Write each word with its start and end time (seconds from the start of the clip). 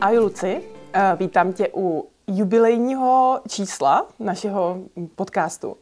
Ahoj 0.00 0.18
Luci, 0.18 0.62
eh, 0.92 1.16
vítám 1.18 1.52
tě 1.52 1.68
u 1.74 2.08
jubilejního 2.26 3.40
čísla 3.48 4.08
našeho 4.18 4.78
podcastu. 5.14 5.76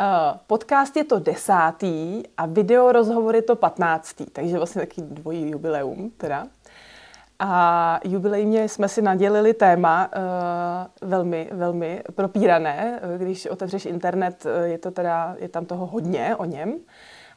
Eh, 0.00 0.04
podcast 0.46 0.96
je 0.96 1.04
to 1.04 1.18
desátý 1.18 2.22
a 2.36 2.46
video 2.46 2.92
rozhovor 2.92 3.34
je 3.34 3.42
to 3.42 3.56
patnáctý, 3.56 4.26
takže 4.26 4.56
vlastně 4.56 4.80
taky 4.80 5.02
dvojí 5.02 5.50
jubileum 5.50 6.10
teda. 6.16 6.46
A 7.38 8.00
jubilejně 8.04 8.68
jsme 8.68 8.88
si 8.88 9.02
nadělili 9.02 9.54
téma 9.54 10.10
uh, 10.16 11.08
velmi, 11.08 11.48
velmi 11.52 12.02
propírané. 12.14 13.00
Když 13.18 13.46
otevřeš 13.46 13.86
internet, 13.86 14.46
je 14.64 14.78
to 14.78 14.90
teda, 14.90 15.36
je 15.38 15.48
tam 15.48 15.66
toho 15.66 15.86
hodně 15.86 16.36
o 16.36 16.44
něm 16.44 16.78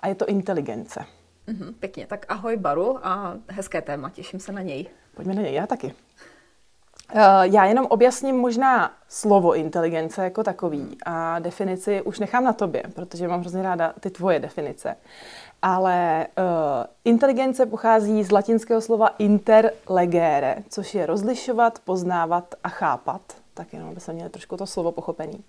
a 0.02 0.08
je 0.08 0.16
to 0.16 0.26
inteligence. 0.26 1.06
Mm-hmm, 1.48 1.74
pěkně, 1.80 2.08
tak 2.08 2.26
ahoj 2.30 2.58
Baru 2.58 3.08
a 3.08 3.38
hezké 3.48 3.82
téma, 3.82 4.10
těším 4.10 4.40
se 4.40 4.52
na 4.52 4.62
něj. 4.62 4.88
Pojďme 5.16 5.34
na 5.34 5.42
něj, 5.42 5.54
já 5.54 5.68
taky. 5.68 5.94
Uh, 7.16 7.20
já 7.42 7.66
jenom 7.66 7.86
objasním 7.86 8.36
možná 8.36 8.92
slovo 9.10 9.56
inteligence 9.56 10.24
jako 10.24 10.44
takový 10.44 10.98
a 11.06 11.40
definici 11.40 12.02
už 12.02 12.20
nechám 12.20 12.44
na 12.44 12.54
tobě, 12.54 12.84
protože 12.96 13.28
mám 13.28 13.40
hrozně 13.40 13.62
ráda 13.64 13.94
ty 14.00 14.10
tvoje 14.10 14.40
definice. 14.40 14.96
Ale 15.62 16.28
uh, 16.38 16.44
inteligence 17.06 17.66
pochází 17.66 18.24
z 18.24 18.32
latinského 18.32 18.82
slova 18.82 19.08
interlegere, 19.08 20.56
což 20.70 20.96
je 20.96 21.06
rozlišovat, 21.06 21.80
poznávat 21.80 22.56
a 22.64 22.70
chápat. 22.70 23.22
Tak 23.54 23.74
jenom, 23.74 23.90
aby 23.90 24.00
se 24.00 24.14
měli 24.14 24.30
trošku 24.30 24.58
to 24.58 24.66
slovo 24.66 24.92
pochopený. 24.92 25.36
Uh, 25.36 25.44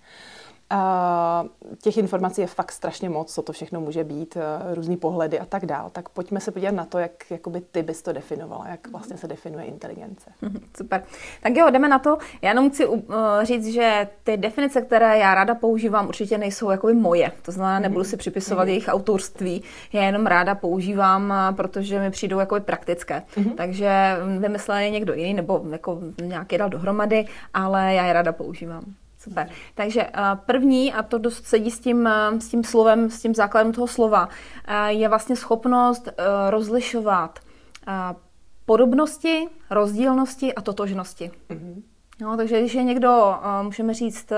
těch 1.81 1.97
informací 1.97 2.41
je 2.41 2.47
fakt 2.47 2.71
strašně 2.71 3.09
moc, 3.09 3.33
co 3.33 3.41
to 3.41 3.53
všechno 3.53 3.81
může 3.81 4.03
být, 4.03 4.37
eh, 4.37 4.75
různý 4.75 4.97
pohledy 4.97 5.39
a 5.39 5.45
tak 5.45 5.65
dál. 5.65 5.89
Tak 5.89 6.09
pojďme 6.09 6.39
se 6.39 6.51
podívat 6.51 6.75
na 6.75 6.85
to, 6.85 6.99
jak 6.99 7.31
jakoby 7.31 7.61
ty 7.61 7.83
bys 7.83 8.01
to 8.01 8.13
definovala, 8.13 8.67
jak 8.67 8.87
vlastně 8.91 9.17
se 9.17 9.27
definuje 9.27 9.65
inteligence. 9.65 10.31
Mhm, 10.41 10.59
super. 10.77 11.03
Tak 11.43 11.55
jo, 11.55 11.69
jdeme 11.69 11.89
na 11.89 11.99
to. 11.99 12.17
Já 12.41 12.49
jenom 12.49 12.69
chci 12.69 12.85
uh, 12.85 13.03
říct, 13.43 13.67
že 13.67 14.07
ty 14.23 14.37
definice, 14.37 14.81
které 14.81 15.17
já 15.17 15.35
ráda 15.35 15.55
používám, 15.55 16.07
určitě 16.07 16.37
nejsou 16.37 16.69
jakoby 16.69 16.93
moje. 16.93 17.31
To 17.41 17.51
znamená, 17.51 17.79
nebudu 17.79 18.03
si 18.03 18.17
připisovat 18.17 18.65
mm-hmm. 18.65 18.69
jejich 18.69 18.87
autorství. 18.87 19.63
Já 19.93 20.03
jenom 20.03 20.25
ráda 20.25 20.55
používám, 20.55 21.31
eh, 21.31 21.53
protože 21.53 21.99
mi 21.99 22.11
přijdou 22.11 22.39
jakoby 22.39 22.61
praktické. 22.61 23.23
Mm-hmm. 23.35 23.55
Takže 23.55 24.17
vymyslel 24.39 24.77
je 24.77 24.89
někdo 24.89 25.13
jiný, 25.13 25.33
nebo 25.33 25.65
jako 25.69 25.99
nějaký 26.21 26.57
dal 26.57 26.69
dohromady, 26.69 27.25
ale 27.53 27.93
já 27.93 28.05
je 28.05 28.13
ráda 28.13 28.31
používám. 28.31 28.83
Super. 29.25 29.49
Takže 29.75 30.01
eh, 30.01 30.11
první, 30.45 30.93
a 30.93 31.03
to 31.03 31.17
dost 31.17 31.45
sedí 31.45 31.71
s 31.71 31.79
tím, 31.79 32.07
eh, 32.07 32.41
s 32.41 32.49
tím 32.49 32.63
slovem, 32.63 33.09
s 33.09 33.21
tím 33.21 33.35
základem 33.35 33.73
toho 33.73 33.87
slova, 33.87 34.29
eh, 34.67 34.91
je 34.93 35.09
vlastně 35.09 35.35
schopnost 35.35 36.09
rozlišovat 36.49 37.39
podobnosti, 38.65 39.47
rozdílnosti 39.69 40.53
a 40.53 40.61
totožnosti. 40.61 41.31
Mm-hmm. 41.49 41.81
No, 42.21 42.37
takže 42.37 42.59
když 42.59 42.73
je 42.73 42.83
někdo, 42.83 43.35
můžeme 43.61 43.93
říct, 43.93 44.33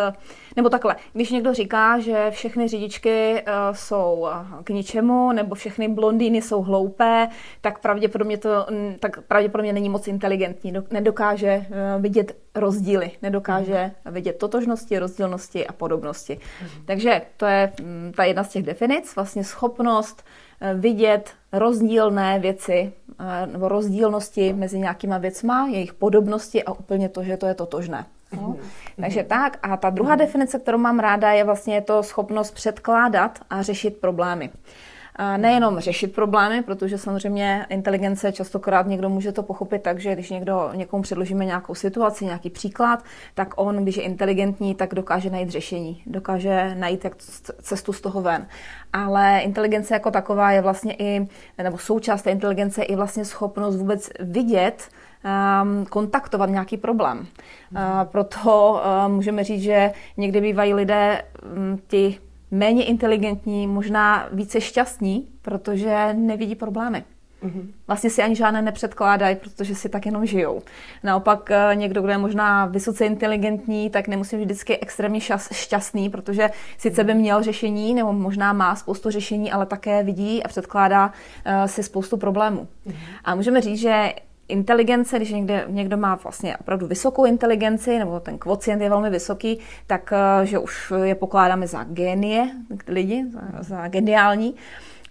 nebo 0.55 0.69
takhle, 0.69 0.95
když 1.13 1.31
někdo 1.31 1.53
říká, 1.53 1.99
že 1.99 2.31
všechny 2.31 2.67
řidičky 2.67 3.43
jsou 3.71 4.27
k 4.63 4.69
ničemu, 4.69 5.31
nebo 5.31 5.55
všechny 5.55 5.87
blondýny 5.87 6.41
jsou 6.41 6.61
hloupé, 6.61 7.27
tak 7.61 7.79
pravděpodobně 7.79 8.37
to 8.37 8.67
tak 8.99 9.21
pravděpodobně 9.21 9.73
není 9.73 9.89
moc 9.89 10.07
inteligentní, 10.07 10.73
nedokáže 10.91 11.65
vidět 11.99 12.35
rozdíly, 12.57 13.11
nedokáže 13.21 13.91
mm. 14.05 14.13
vidět 14.13 14.37
totožnosti, 14.37 14.99
rozdílnosti 14.99 15.67
a 15.67 15.73
podobnosti. 15.73 16.39
Mm. 16.61 16.85
Takže 16.85 17.21
to 17.37 17.45
je 17.45 17.73
mm, 17.81 18.13
ta 18.15 18.23
jedna 18.23 18.43
z 18.43 18.49
těch 18.49 18.63
definic, 18.63 19.15
vlastně 19.15 19.43
schopnost 19.43 20.23
eh, 20.61 20.73
vidět 20.73 21.31
rozdílné 21.51 22.39
věci 22.39 22.93
eh, 23.06 23.06
nebo 23.45 23.67
rozdílnosti 23.67 24.53
mezi 24.53 24.79
nějakýma 24.79 25.17
věcma, 25.17 25.67
jejich 25.67 25.93
podobnosti 25.93 26.63
a 26.63 26.71
úplně 26.71 27.09
to, 27.09 27.23
že 27.23 27.37
to 27.37 27.45
je 27.45 27.53
totožné. 27.53 28.05
No. 28.35 28.47
Mm. 28.47 28.55
Takže 29.01 29.23
tak. 29.23 29.59
A 29.61 29.77
ta 29.77 29.89
druhá 29.89 30.15
definice, 30.15 30.59
kterou 30.59 30.77
mám 30.77 30.99
ráda, 30.99 31.31
je 31.31 31.43
vlastně 31.43 31.81
to 31.81 32.03
schopnost 32.03 32.51
předkládat 32.51 33.39
a 33.49 33.61
řešit 33.61 33.97
problémy 33.97 34.49
nejenom 35.37 35.79
řešit 35.79 36.15
problémy, 36.15 36.61
protože 36.61 36.97
samozřejmě 36.97 37.65
inteligence 37.69 38.31
častokrát 38.31 38.87
někdo 38.87 39.09
může 39.09 39.31
to 39.31 39.43
pochopit 39.43 39.81
tak, 39.81 39.99
že 39.99 40.13
když 40.13 40.29
někdo, 40.29 40.69
někomu 40.73 41.03
předložíme 41.03 41.45
nějakou 41.45 41.75
situaci, 41.75 42.25
nějaký 42.25 42.49
příklad, 42.49 43.03
tak 43.33 43.53
on, 43.55 43.83
když 43.83 43.97
je 43.97 44.03
inteligentní, 44.03 44.75
tak 44.75 44.95
dokáže 44.95 45.29
najít 45.29 45.49
řešení, 45.49 46.03
dokáže 46.05 46.75
najít 46.75 47.03
jak 47.03 47.15
cestu 47.61 47.93
z 47.93 48.01
toho 48.01 48.21
ven. 48.21 48.47
Ale 48.93 49.39
inteligence 49.39 49.93
jako 49.93 50.11
taková 50.11 50.51
je 50.51 50.61
vlastně 50.61 50.95
i, 50.99 51.27
nebo 51.63 51.77
součást 51.77 52.21
té 52.21 52.31
inteligence 52.31 52.81
je 52.81 52.85
i 52.85 52.95
vlastně 52.95 53.25
schopnost 53.25 53.75
vůbec 53.75 54.09
vidět, 54.19 54.89
um, 55.63 55.85
kontaktovat 55.85 56.49
nějaký 56.49 56.77
problém. 56.77 57.19
Uh, 57.19 58.03
proto 58.03 58.71
uh, 58.71 59.11
můžeme 59.11 59.43
říct, 59.43 59.61
že 59.61 59.91
někdy 60.17 60.41
bývají 60.41 60.73
lidé 60.73 61.21
um, 61.55 61.79
ti 61.87 62.19
méně 62.51 62.85
inteligentní, 62.85 63.67
možná 63.67 64.29
více 64.31 64.61
šťastní, 64.61 65.27
protože 65.41 66.13
nevidí 66.13 66.55
problémy. 66.55 67.03
Mhm. 67.41 67.71
Vlastně 67.87 68.09
si 68.09 68.23
ani 68.23 68.35
žádné 68.35 68.61
nepředkládají, 68.61 69.35
protože 69.35 69.75
si 69.75 69.89
tak 69.89 70.05
jenom 70.05 70.25
žijou. 70.25 70.61
Naopak 71.03 71.51
eh, 71.51 71.75
někdo, 71.75 72.01
kdo 72.01 72.11
je 72.11 72.17
možná 72.17 72.65
vysoce 72.65 73.05
inteligentní, 73.05 73.89
tak 73.89 74.07
nemusí 74.07 74.37
být 74.37 74.45
vždycky 74.45 74.79
extrémně 74.79 75.19
šťastný, 75.51 76.09
protože 76.09 76.49
sice 76.77 77.03
by 77.03 77.13
měl 77.13 77.43
řešení, 77.43 77.93
nebo 77.93 78.13
možná 78.13 78.53
má 78.53 78.75
spoustu 78.75 79.09
řešení, 79.09 79.51
ale 79.51 79.65
také 79.65 80.03
vidí 80.03 80.43
a 80.43 80.47
předkládá 80.47 81.05
uh, 81.05 81.65
si 81.65 81.83
spoustu 81.83 82.17
problémů. 82.17 82.67
Mhm. 82.85 82.95
A 83.23 83.35
můžeme 83.35 83.61
říct, 83.61 83.79
že 83.79 84.13
inteligence, 84.47 85.17
když 85.17 85.31
někde, 85.31 85.65
někdo 85.67 85.97
má 85.97 86.15
vlastně 86.15 86.57
opravdu 86.57 86.87
vysokou 86.87 87.25
inteligenci, 87.25 87.99
nebo 87.99 88.19
ten 88.19 88.37
kvocient 88.37 88.81
je 88.81 88.89
velmi 88.89 89.09
vysoký, 89.09 89.59
tak 89.87 90.13
eh, 90.13 90.45
že 90.45 90.59
už 90.59 90.93
je 91.03 91.15
pokládáme 91.15 91.67
za 91.67 91.83
génie 91.83 92.49
lidi, 92.87 93.25
za, 93.29 93.63
za 93.63 93.87
geniální. 93.87 94.55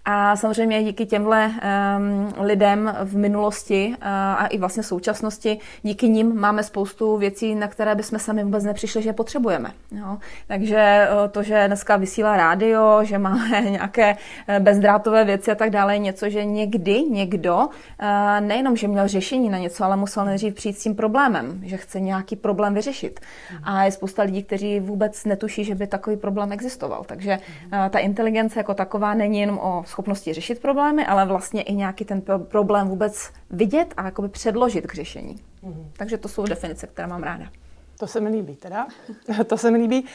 A 0.09 0.35
samozřejmě 0.35 0.83
díky 0.83 1.05
těmhle 1.05 1.47
um, 1.47 2.45
lidem 2.45 2.95
v 3.03 3.17
minulosti 3.17 3.87
uh, 3.87 4.07
a 4.11 4.47
i 4.47 4.57
vlastně 4.57 4.83
současnosti, 4.83 5.59
díky 5.81 6.09
nim 6.09 6.39
máme 6.39 6.63
spoustu 6.63 7.17
věcí, 7.17 7.55
na 7.55 7.67
které 7.67 7.95
bychom 7.95 8.19
sami 8.19 8.43
vůbec 8.43 8.63
nepřišli, 8.63 9.01
že 9.01 9.09
je 9.09 9.13
potřebujeme. 9.13 9.71
Jo? 9.91 10.17
Takže 10.47 11.07
uh, 11.11 11.31
to, 11.31 11.43
že 11.43 11.67
dneska 11.67 11.97
vysílá 11.97 12.37
rádio, 12.37 12.99
že 13.03 13.17
máme 13.17 13.61
nějaké 13.69 14.13
uh, 14.13 14.55
bezdrátové 14.59 15.25
věci 15.25 15.51
a 15.51 15.55
tak 15.55 15.69
dále, 15.69 15.95
je 15.95 15.99
něco, 15.99 16.29
že 16.29 16.45
někdy 16.45 17.01
někdo 17.01 17.55
uh, 17.57 17.67
nejenom, 18.39 18.75
že 18.75 18.87
měl 18.87 19.07
řešení 19.07 19.49
na 19.49 19.57
něco, 19.57 19.83
ale 19.83 19.97
musel 19.97 20.25
nejdřív 20.25 20.53
přijít 20.53 20.79
s 20.79 20.83
tím 20.83 20.95
problémem, 20.95 21.59
že 21.63 21.77
chce 21.77 21.99
nějaký 21.99 22.35
problém 22.35 22.73
vyřešit. 22.73 23.19
A 23.63 23.83
je 23.83 23.91
spousta 23.91 24.23
lidí, 24.23 24.43
kteří 24.43 24.79
vůbec 24.79 25.25
netuší, 25.25 25.63
že 25.63 25.75
by 25.75 25.87
takový 25.87 26.17
problém 26.17 26.51
existoval. 26.51 27.03
Takže 27.05 27.37
uh, 27.37 27.89
ta 27.89 27.99
inteligence 27.99 28.59
jako 28.59 28.73
taková 28.73 29.13
není 29.13 29.39
jenom 29.39 29.59
o 29.59 29.83
schopnosti 29.97 30.33
řešit 30.33 30.61
problémy, 30.61 31.05
ale 31.05 31.25
vlastně 31.25 31.61
i 31.61 31.73
nějaký 31.73 32.05
ten 32.05 32.21
problém 32.47 32.87
vůbec 32.87 33.29
vidět 33.49 33.93
a 33.97 34.05
jakoby 34.05 34.29
předložit 34.29 34.87
k 34.87 34.93
řešení. 34.93 35.35
Mm-hmm. 35.63 35.85
Takže 35.97 36.17
to 36.17 36.29
jsou 36.29 36.45
definice, 36.45 36.87
které 36.87 37.07
mám 37.07 37.23
ráda. 37.23 37.45
To 37.99 38.07
se 38.07 38.19
mi 38.19 38.29
líbí 38.29 38.55
teda. 38.55 38.87
to 39.47 39.57
se 39.57 39.71
mi 39.71 39.77
líbí. 39.77 40.05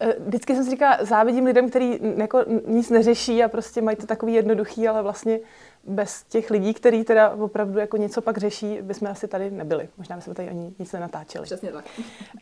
Eh, 0.00 0.14
vždycky 0.26 0.54
jsem 0.54 0.64
si 0.64 0.70
říkala, 0.70 0.98
závidím 1.00 1.44
lidem, 1.44 1.70
kteří 1.70 2.00
jako 2.16 2.44
nic 2.66 2.90
neřeší 2.90 3.42
a 3.42 3.48
prostě 3.48 3.82
mají 3.82 3.96
to 3.96 4.06
takový 4.06 4.34
jednoduchý, 4.34 4.88
ale 4.88 5.02
vlastně 5.02 5.40
bez 5.84 6.24
těch 6.28 6.50
lidí, 6.50 6.74
kteří 6.74 7.04
teda 7.04 7.30
opravdu 7.30 7.78
jako 7.78 7.96
něco 7.96 8.20
pak 8.20 8.38
řeší, 8.38 8.78
bychom 8.82 9.08
asi 9.08 9.28
tady 9.28 9.50
nebyli. 9.50 9.88
Možná 9.98 10.16
bychom 10.16 10.34
tady 10.34 10.48
ani 10.48 10.74
nic 10.78 10.92
nenatáčeli. 10.92 11.44
Přesně 11.44 11.72
tak. 11.72 11.84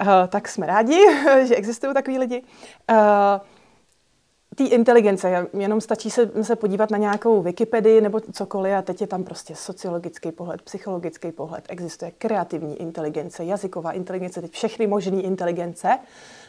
Uh, 0.01 0.07
tak 0.29 0.49
jsme 0.49 0.67
rádi, 0.67 1.01
že 1.49 1.55
existují 1.55 1.95
takový 1.95 2.19
lidi. 2.19 2.43
Uh, 2.91 2.97
té 4.55 4.65
inteligence, 4.65 5.49
jenom 5.59 5.81
stačí 5.81 6.11
se, 6.11 6.45
se 6.45 6.57
podívat 6.57 6.91
na 6.91 6.99
nějakou 6.99 7.43
Wikipedii 7.43 8.01
nebo 8.01 8.21
cokoliv 8.21 8.75
a 8.75 8.83
teď 8.83 9.01
je 9.01 9.07
tam 9.07 9.25
prostě 9.25 9.55
sociologický 9.55 10.33
pohled, 10.33 10.63
psychologický 10.63 11.33
pohled, 11.33 11.65
existuje 11.69 12.11
kreativní 12.11 12.81
inteligence, 12.81 13.45
jazyková 13.45 13.93
inteligence, 13.93 14.41
teď 14.41 14.53
všechny 14.53 14.87
možné 14.87 15.23
inteligence, 15.23 15.99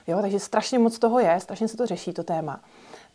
jo, 0.07 0.21
takže 0.21 0.39
strašně 0.39 0.79
moc 0.79 0.99
toho 0.99 1.19
je, 1.19 1.39
strašně 1.39 1.67
se 1.67 1.77
to 1.77 1.85
řeší, 1.85 2.13
to 2.13 2.23
téma. 2.23 2.59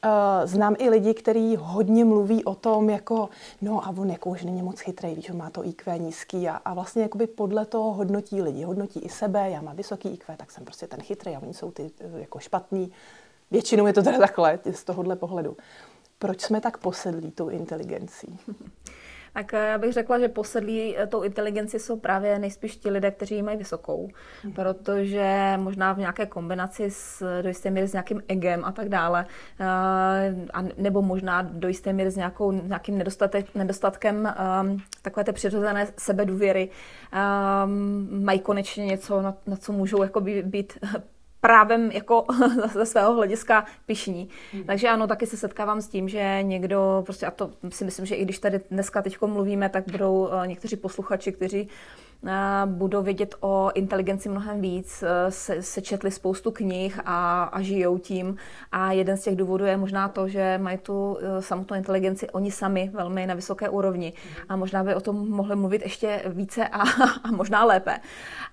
Uh, 0.04 0.10
znám 0.46 0.76
i 0.78 0.90
lidi, 0.90 1.14
kteří 1.14 1.56
hodně 1.60 2.04
mluví 2.04 2.44
o 2.44 2.54
tom, 2.54 2.90
jako, 2.90 3.28
no 3.62 3.84
a 3.84 3.94
on 3.98 4.10
jako 4.10 4.30
už 4.30 4.44
není 4.44 4.62
moc 4.62 4.80
chytrý, 4.80 5.16
on 5.30 5.36
má 5.36 5.50
to 5.50 5.66
IQ 5.66 5.98
nízký 5.98 6.48
a, 6.48 6.56
a 6.56 6.74
vlastně 6.74 7.02
jakoby 7.02 7.26
podle 7.26 7.66
toho 7.66 7.92
hodnotí 7.92 8.42
lidi, 8.42 8.62
hodnotí 8.62 9.00
i 9.00 9.08
sebe, 9.08 9.50
já 9.50 9.60
mám 9.62 9.76
vysoký 9.76 10.08
IQ, 10.08 10.36
tak 10.36 10.50
jsem 10.50 10.64
prostě 10.64 10.86
ten 10.86 11.02
chytrý 11.02 11.36
a 11.36 11.42
oni 11.42 11.54
jsou 11.54 11.70
ty 11.70 11.90
eh, 12.00 12.20
jako 12.20 12.38
špatný. 12.38 12.92
Většinou 13.50 13.86
je 13.86 13.92
to 13.92 14.02
teda 14.02 14.18
takhle, 14.18 14.58
z 14.70 14.84
tohohle 14.84 15.16
pohledu. 15.16 15.56
Proč 16.18 16.40
jsme 16.40 16.60
tak 16.60 16.78
posedlí 16.78 17.30
tou 17.30 17.48
inteligencí? 17.48 18.38
Tak 19.32 19.54
eh, 19.54 19.66
já 19.68 19.78
bych 19.78 19.92
řekla, 19.92 20.18
že 20.18 20.28
posedlí 20.28 20.98
eh, 20.98 21.06
tou 21.06 21.22
inteligenci 21.22 21.78
jsou 21.78 21.96
právě 21.96 22.38
nejspíš 22.38 22.76
ti 22.76 22.90
lidé, 22.90 23.10
kteří 23.10 23.34
ji 23.34 23.42
mají 23.42 23.56
vysokou, 23.56 24.08
mm. 24.44 24.52
protože 24.52 25.54
možná 25.56 25.92
v 25.92 25.98
nějaké 25.98 26.26
kombinaci 26.26 26.90
s, 26.90 27.42
do 27.42 27.48
jisté 27.48 27.70
míry 27.70 27.88
s 27.88 27.92
nějakým 27.92 28.22
egem 28.28 28.64
a 28.64 28.72
tak 28.72 28.88
dále, 28.88 29.26
eh, 29.60 29.66
a 30.54 30.62
nebo 30.76 31.02
možná 31.02 31.42
do 31.42 31.68
jisté 31.68 31.92
míry 31.92 32.10
s 32.10 32.16
nějakou, 32.16 32.52
nějakým 32.52 32.98
nedostatek, 32.98 33.54
nedostatkem 33.54 34.34
um, 34.62 34.78
takové 35.02 35.24
té 35.24 35.32
přirozené 35.32 35.86
sebedůvěry, 35.98 36.70
um, 37.64 38.24
mají 38.24 38.40
konečně 38.40 38.86
něco, 38.86 39.22
na, 39.22 39.34
na 39.46 39.56
co 39.56 39.72
můžou 39.72 40.02
jako 40.02 40.20
být 40.20 40.78
právem 41.40 41.90
jako 41.90 42.24
ze 42.72 42.86
svého 42.86 43.14
hlediska 43.14 43.64
pišní. 43.86 44.28
Hmm. 44.52 44.64
Takže 44.64 44.88
ano, 44.88 45.06
taky 45.06 45.26
se 45.26 45.36
setkávám 45.36 45.80
s 45.80 45.88
tím, 45.88 46.08
že 46.08 46.38
někdo, 46.42 47.02
prostě 47.04 47.26
a 47.26 47.30
to 47.30 47.50
si 47.68 47.84
myslím, 47.84 48.06
že 48.06 48.14
i 48.14 48.24
když 48.24 48.38
tady 48.38 48.60
dneska 48.70 49.02
teď 49.02 49.20
mluvíme, 49.26 49.68
tak 49.68 49.84
budou 49.90 50.28
eh, 50.32 50.46
někteří 50.46 50.76
posluchači, 50.76 51.32
kteří 51.32 51.68
budou 52.64 53.02
vědět 53.02 53.34
o 53.40 53.70
inteligenci 53.74 54.28
mnohem 54.28 54.60
víc, 54.60 55.02
e, 55.02 55.30
se, 55.30 55.62
se 55.62 55.82
četli 55.82 56.10
spoustu 56.10 56.50
knih 56.50 57.00
a, 57.04 57.42
a 57.42 57.60
žijou 57.60 57.98
tím. 57.98 58.36
A 58.72 58.92
jeden 58.92 59.16
z 59.16 59.22
těch 59.22 59.36
důvodů 59.36 59.64
je 59.64 59.76
možná 59.76 60.08
to, 60.08 60.28
že 60.28 60.58
mají 60.62 60.78
tu 60.78 61.18
e, 61.20 61.42
samotnou 61.42 61.76
inteligenci 61.76 62.30
oni 62.30 62.50
sami 62.50 62.90
velmi 62.94 63.26
na 63.26 63.34
vysoké 63.34 63.68
úrovni. 63.68 64.12
A 64.48 64.56
možná 64.56 64.84
by 64.84 64.94
o 64.94 65.00
tom 65.00 65.30
mohli 65.30 65.56
mluvit 65.56 65.82
ještě 65.82 66.22
více 66.26 66.68
a, 66.68 66.82
a 67.24 67.30
možná 67.30 67.64
lépe. 67.64 67.98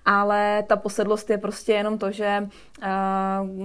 Ale 0.04 0.64
ta 0.68 0.76
posedlost 0.76 1.30
je 1.30 1.38
prostě 1.38 1.72
jenom 1.72 1.98
to, 1.98 2.10
že 2.10 2.26
e, 2.26 2.48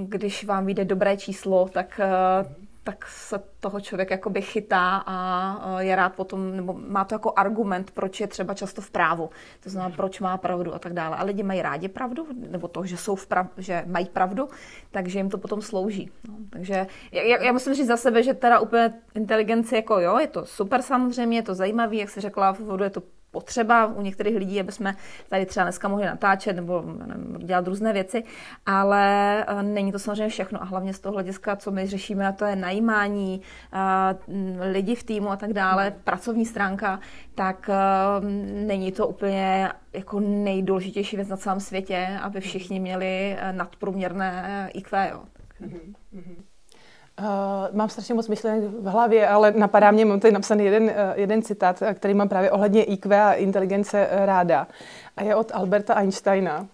když 0.03 0.45
vám 0.45 0.65
vyjde 0.65 0.85
dobré 0.85 1.17
číslo, 1.17 1.69
tak 1.73 1.99
tak 2.83 3.07
se 3.07 3.39
toho 3.59 3.79
člověk 3.79 4.11
jakoby 4.11 4.41
chytá 4.41 5.03
a 5.05 5.81
je 5.81 5.95
rád 5.95 6.15
potom, 6.15 6.55
nebo 6.55 6.73
má 6.73 7.05
to 7.05 7.15
jako 7.15 7.33
argument, 7.35 7.91
proč 7.91 8.19
je 8.19 8.27
třeba 8.27 8.53
často 8.53 8.81
v 8.81 8.91
právu. 8.91 9.29
To 9.63 9.69
znamená, 9.69 9.95
proč 9.95 10.19
má 10.19 10.37
pravdu 10.37 10.75
a 10.75 10.79
tak 10.79 10.93
dále. 10.93 11.17
A 11.17 11.23
lidi 11.23 11.43
mají 11.43 11.61
rádi 11.61 11.87
pravdu, 11.87 12.27
nebo 12.33 12.67
to, 12.67 12.85
že, 12.85 12.97
jsou 12.97 13.15
v 13.15 13.27
prav, 13.27 13.47
že 13.57 13.83
mají 13.87 14.05
pravdu, 14.05 14.49
takže 14.91 15.19
jim 15.19 15.29
to 15.29 15.37
potom 15.37 15.61
slouží. 15.61 16.11
No, 16.27 16.35
takže 16.49 16.87
já, 17.11 17.43
já, 17.43 17.51
musím 17.51 17.73
říct 17.73 17.87
za 17.87 17.97
sebe, 17.97 18.23
že 18.23 18.33
teda 18.33 18.59
úplně 18.59 18.93
inteligenci 19.15 19.75
jako 19.75 19.99
jo, 19.99 20.17
je 20.17 20.27
to 20.27 20.45
super 20.45 20.81
samozřejmě, 20.81 21.37
je 21.37 21.43
to 21.43 21.55
zajímavé, 21.55 21.95
jak 21.95 22.09
se 22.09 22.21
řekla 22.21 22.53
v 22.53 22.59
úvodu, 22.59 22.83
je 22.83 22.89
to 22.89 23.01
potřeba 23.31 23.85
u 23.85 24.01
některých 24.01 24.35
lidí, 24.35 24.59
aby 24.59 24.71
jsme 24.71 24.95
tady 25.29 25.45
třeba 25.45 25.63
dneska 25.63 25.87
mohli 25.87 26.05
natáčet 26.05 26.55
nebo 26.55 26.81
nevím, 26.81 27.37
dělat 27.47 27.67
různé 27.67 27.93
věci, 27.93 28.23
ale 28.65 29.45
eh, 29.47 29.63
není 29.63 29.91
to 29.91 29.99
samozřejmě 29.99 30.29
všechno 30.29 30.61
a 30.61 30.65
hlavně 30.65 30.93
z 30.93 30.99
toho 30.99 31.13
hlediska, 31.13 31.55
co 31.55 31.71
my 31.71 31.87
řešíme, 31.87 32.27
a 32.27 32.31
to 32.31 32.45
je 32.45 32.55
najímání 32.55 33.41
eh, 33.73 34.67
lidi 34.71 34.95
v 34.95 35.03
týmu 35.03 35.29
a 35.29 35.35
tak 35.35 35.53
dále, 35.53 35.89
hmm. 35.89 35.99
pracovní 36.03 36.45
stránka, 36.45 36.99
tak 37.35 37.69
eh, 37.69 37.75
není 38.65 38.91
to 38.91 39.07
úplně 39.07 39.71
jako 39.93 40.19
nejdůležitější 40.19 41.15
věc 41.15 41.27
na 41.27 41.37
celém 41.37 41.59
světě, 41.59 42.19
aby 42.21 42.41
všichni 42.41 42.79
měli 42.79 43.37
nadprůměrné 43.51 44.69
IQ. 44.73 45.09
Jo. 45.09 45.23
Mm-hmm. 45.61 46.43
Uh, 47.19 47.75
mám 47.75 47.89
strašně 47.89 48.15
moc 48.15 48.27
myšlenek 48.27 48.63
v 48.63 48.85
hlavě, 48.85 49.27
ale 49.27 49.51
napadá 49.51 49.91
mě, 49.91 50.05
mám 50.05 50.19
tady 50.19 50.33
napsaný 50.33 50.65
jeden, 50.65 50.83
uh, 50.83 50.89
jeden 51.15 51.41
citát, 51.41 51.81
eh, 51.81 51.93
který 51.93 52.13
mám 52.13 52.29
právě 52.29 52.51
ohledně 52.51 52.83
IQ 52.83 53.21
a 53.21 53.33
inteligence 53.33 54.09
ráda. 54.11 54.67
A 55.17 55.23
je 55.23 55.35
od 55.35 55.51
Alberta 55.53 55.93
Einsteina. 55.93 56.67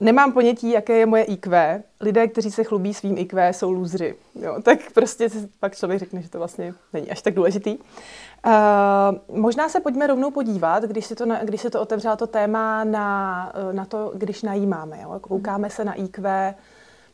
Nemám 0.00 0.32
ponětí, 0.32 0.70
jaké 0.70 0.98
je 0.98 1.06
moje 1.06 1.22
IQ. 1.22 1.82
Lidé, 2.00 2.28
kteří 2.28 2.50
se 2.50 2.64
chlubí 2.64 2.94
svým 2.94 3.18
IQ, 3.18 3.52
jsou 3.52 3.70
lůzři. 3.70 4.14
Jo, 4.34 4.62
tak 4.62 4.78
prostě 4.94 5.28
pak 5.60 5.76
člověk 5.76 5.98
řekne, 5.98 6.22
že 6.22 6.30
to 6.30 6.38
vlastně 6.38 6.74
není 6.92 7.10
až 7.10 7.22
tak 7.22 7.34
důležitý. 7.34 7.78
Uh, 7.78 9.38
možná 9.40 9.68
se 9.68 9.80
pojďme 9.80 10.06
rovnou 10.06 10.30
podívat, 10.30 10.82
když 10.82 11.06
si 11.06 11.14
to, 11.14 11.26
na, 11.26 11.44
když 11.44 11.60
si 11.60 11.70
to 11.70 11.80
otevřela 11.80 12.16
to 12.16 12.26
téma 12.26 12.84
na, 12.84 13.52
na 13.72 13.84
to, 13.84 14.12
když 14.14 14.42
najímáme. 14.42 14.98
Jo? 15.02 15.18
Koukáme 15.20 15.70
se 15.70 15.84
na 15.84 15.94
IQ, 15.94 16.54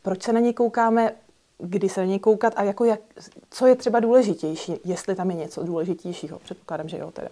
proč 0.02 0.22
se 0.22 0.32
na 0.32 0.40
něj 0.40 0.52
koukáme, 0.52 1.12
kdy 1.58 1.88
se 1.88 2.00
na 2.00 2.06
něj 2.06 2.18
koukat 2.18 2.52
a 2.56 2.62
jako 2.62 2.84
jak, 2.84 3.00
co 3.50 3.66
je 3.66 3.76
třeba 3.76 4.00
důležitější, 4.00 4.74
jestli 4.84 5.14
tam 5.14 5.30
je 5.30 5.36
něco 5.36 5.64
důležitějšího. 5.64 6.38
Předpokládám, 6.38 6.88
že 6.88 6.98
jo 6.98 7.10
teda. 7.10 7.28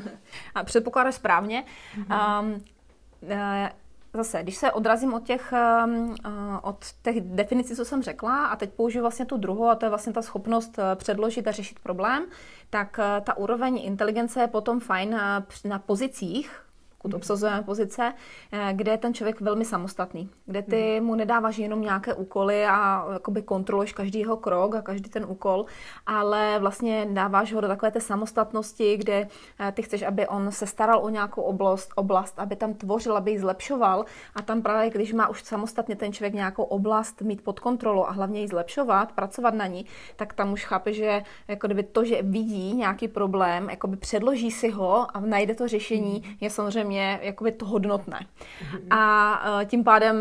A 0.54 0.64
předpokládáš 0.64 1.14
správně. 1.14 1.64
Mm-hmm. 1.98 2.40
Um, 2.40 2.52
uh, 2.52 3.68
zase, 4.14 4.42
když 4.42 4.56
se 4.56 4.72
odrazím 4.72 5.14
od 5.14 5.22
těch, 5.22 5.52
um, 5.84 6.10
uh, 6.10 6.14
od 6.62 6.84
těch 7.02 7.20
definicí, 7.20 7.76
co 7.76 7.84
jsem 7.84 8.02
řekla, 8.02 8.46
a 8.46 8.56
teď 8.56 8.70
použiju 8.70 9.02
vlastně 9.02 9.26
tu 9.26 9.36
druhou, 9.36 9.68
a 9.68 9.74
to 9.74 9.86
je 9.86 9.90
vlastně 9.90 10.12
ta 10.12 10.22
schopnost 10.22 10.78
uh, 10.78 10.84
předložit 10.94 11.48
a 11.48 11.52
řešit 11.52 11.78
problém, 11.78 12.24
tak 12.70 13.00
ta 13.24 13.36
úroveň 13.36 13.80
inteligence 13.84 14.40
je 14.40 14.46
potom 14.46 14.80
fajn 14.80 15.20
na 15.64 15.78
pozicích, 15.78 16.65
pokud 17.06 17.16
obsazujeme 17.16 17.62
pozice, 17.62 18.14
eh, 18.52 18.72
kde 18.72 18.90
je 18.90 18.98
ten 18.98 19.14
člověk 19.14 19.40
velmi 19.40 19.64
samostatný, 19.64 20.30
kde 20.46 20.62
ty 20.62 21.00
mu 21.00 21.14
nedáváš 21.14 21.58
jenom 21.58 21.80
nějaké 21.80 22.14
úkoly 22.14 22.66
a 22.66 23.06
jakoby 23.12 23.42
kontroluješ 23.42 23.92
každý 23.92 24.18
jeho 24.18 24.36
krok 24.36 24.74
a 24.74 24.82
každý 24.82 25.10
ten 25.10 25.24
úkol, 25.28 25.66
ale 26.06 26.58
vlastně 26.58 27.06
dáváš 27.10 27.52
ho 27.52 27.60
do 27.60 27.68
takové 27.68 27.90
té 27.90 28.00
samostatnosti, 28.00 28.96
kde 28.96 29.28
eh, 29.60 29.72
ty 29.72 29.82
chceš, 29.82 30.02
aby 30.02 30.26
on 30.26 30.50
se 30.50 30.66
staral 30.66 30.98
o 31.04 31.08
nějakou 31.08 31.42
oblast, 31.42 31.92
oblast, 31.94 32.34
aby 32.38 32.56
tam 32.56 32.74
tvořil, 32.74 33.16
aby 33.16 33.30
ji 33.30 33.38
zlepšoval. 33.38 34.04
A 34.34 34.42
tam 34.42 34.62
právě, 34.62 34.90
když 34.90 35.12
má 35.12 35.28
už 35.28 35.42
samostatně 35.42 35.96
ten 35.96 36.12
člověk 36.12 36.34
nějakou 36.34 36.62
oblast 36.62 37.22
mít 37.22 37.44
pod 37.44 37.60
kontrolou 37.60 38.04
a 38.04 38.10
hlavně 38.10 38.40
ji 38.40 38.48
zlepšovat, 38.48 39.12
pracovat 39.12 39.54
na 39.54 39.66
ní, 39.66 39.86
tak 40.16 40.32
tam 40.32 40.52
už 40.52 40.64
chápe, 40.64 40.92
že 40.92 41.22
jako 41.48 41.66
kdyby 41.66 41.82
to, 41.82 42.04
že 42.04 42.22
vidí 42.22 42.74
nějaký 42.74 43.08
problém, 43.08 43.70
jakoby 43.70 43.96
předloží 43.96 44.50
si 44.50 44.70
ho 44.70 45.06
a 45.16 45.20
najde 45.20 45.54
to 45.54 45.68
řešení, 45.68 46.36
je 46.40 46.50
samozřejmě 46.56 46.95
mě 46.96 47.18
jakoby 47.22 47.52
to 47.52 47.66
hodnotné. 47.66 48.20
Mm-hmm. 48.20 48.86
A 48.90 49.60
uh, 49.60 49.64
tím 49.64 49.84
pádem 49.84 50.16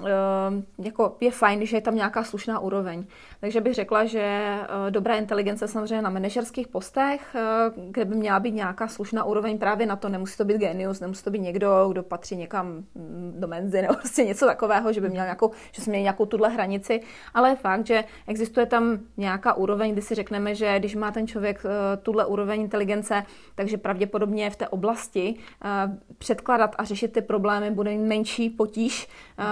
uh, 0.00 0.84
jako 0.84 1.16
je 1.20 1.30
fajn, 1.30 1.66
že 1.66 1.76
je 1.76 1.80
tam 1.80 1.94
nějaká 1.94 2.24
slušná 2.24 2.58
úroveň. 2.58 3.04
Takže 3.40 3.60
bych 3.60 3.74
řekla, 3.74 4.04
že 4.04 4.56
uh, 4.60 4.90
dobrá 4.90 5.16
inteligence 5.16 5.68
samozřejmě 5.68 6.02
na 6.02 6.10
manažerských 6.10 6.68
postech, 6.68 7.36
kde 7.90 8.04
by 8.04 8.14
měla 8.14 8.40
být 8.40 8.54
nějaká 8.54 8.88
slušná 8.88 9.24
úroveň 9.24 9.58
právě 9.58 9.86
na 9.86 9.96
to, 9.96 10.08
nemusí 10.08 10.36
to 10.36 10.44
být 10.44 10.58
genius, 10.58 11.00
nemusí 11.00 11.24
to 11.24 11.30
být 11.30 11.38
někdo, 11.38 11.88
kdo 11.88 12.02
patří 12.02 12.36
někam 12.36 12.66
mm, 12.66 13.34
do 13.38 13.48
menzy 13.48 13.82
nebo 13.82 13.94
prostě 14.00 14.24
něco 14.24 14.46
takového, 14.46 14.92
že 14.92 15.00
by 15.00 15.08
měl 15.08 15.24
nějakou, 15.24 15.50
že 15.72 15.82
jsme 15.82 15.90
měli 15.90 16.02
nějakou 16.02 16.26
tuhle 16.26 16.48
hranici, 16.48 17.00
ale 17.34 17.50
je 17.50 17.56
fakt, 17.56 17.86
že 17.86 18.04
existuje 18.26 18.66
tam 18.66 18.98
nějaká 19.16 19.54
úroveň, 19.54 19.92
kdy 19.92 20.02
si 20.02 20.14
řekneme, 20.14 20.54
že 20.54 20.78
když 20.78 20.94
má 20.94 21.10
ten 21.10 21.26
člověk 21.26 21.64
uh, 21.64 21.70
tuhle 22.02 22.26
úroveň 22.26 22.60
inteligence, 22.60 23.22
takže 23.54 23.76
pravděpodobně 23.76 24.50
v 24.50 24.56
té 24.56 24.68
oblasti 24.68 25.34
předkládat 26.18 26.74
a 26.78 26.84
řešit 26.84 27.12
ty 27.12 27.22
problémy 27.22 27.70
bude 27.70 27.98
menší 27.98 28.50
potíž, 28.50 29.08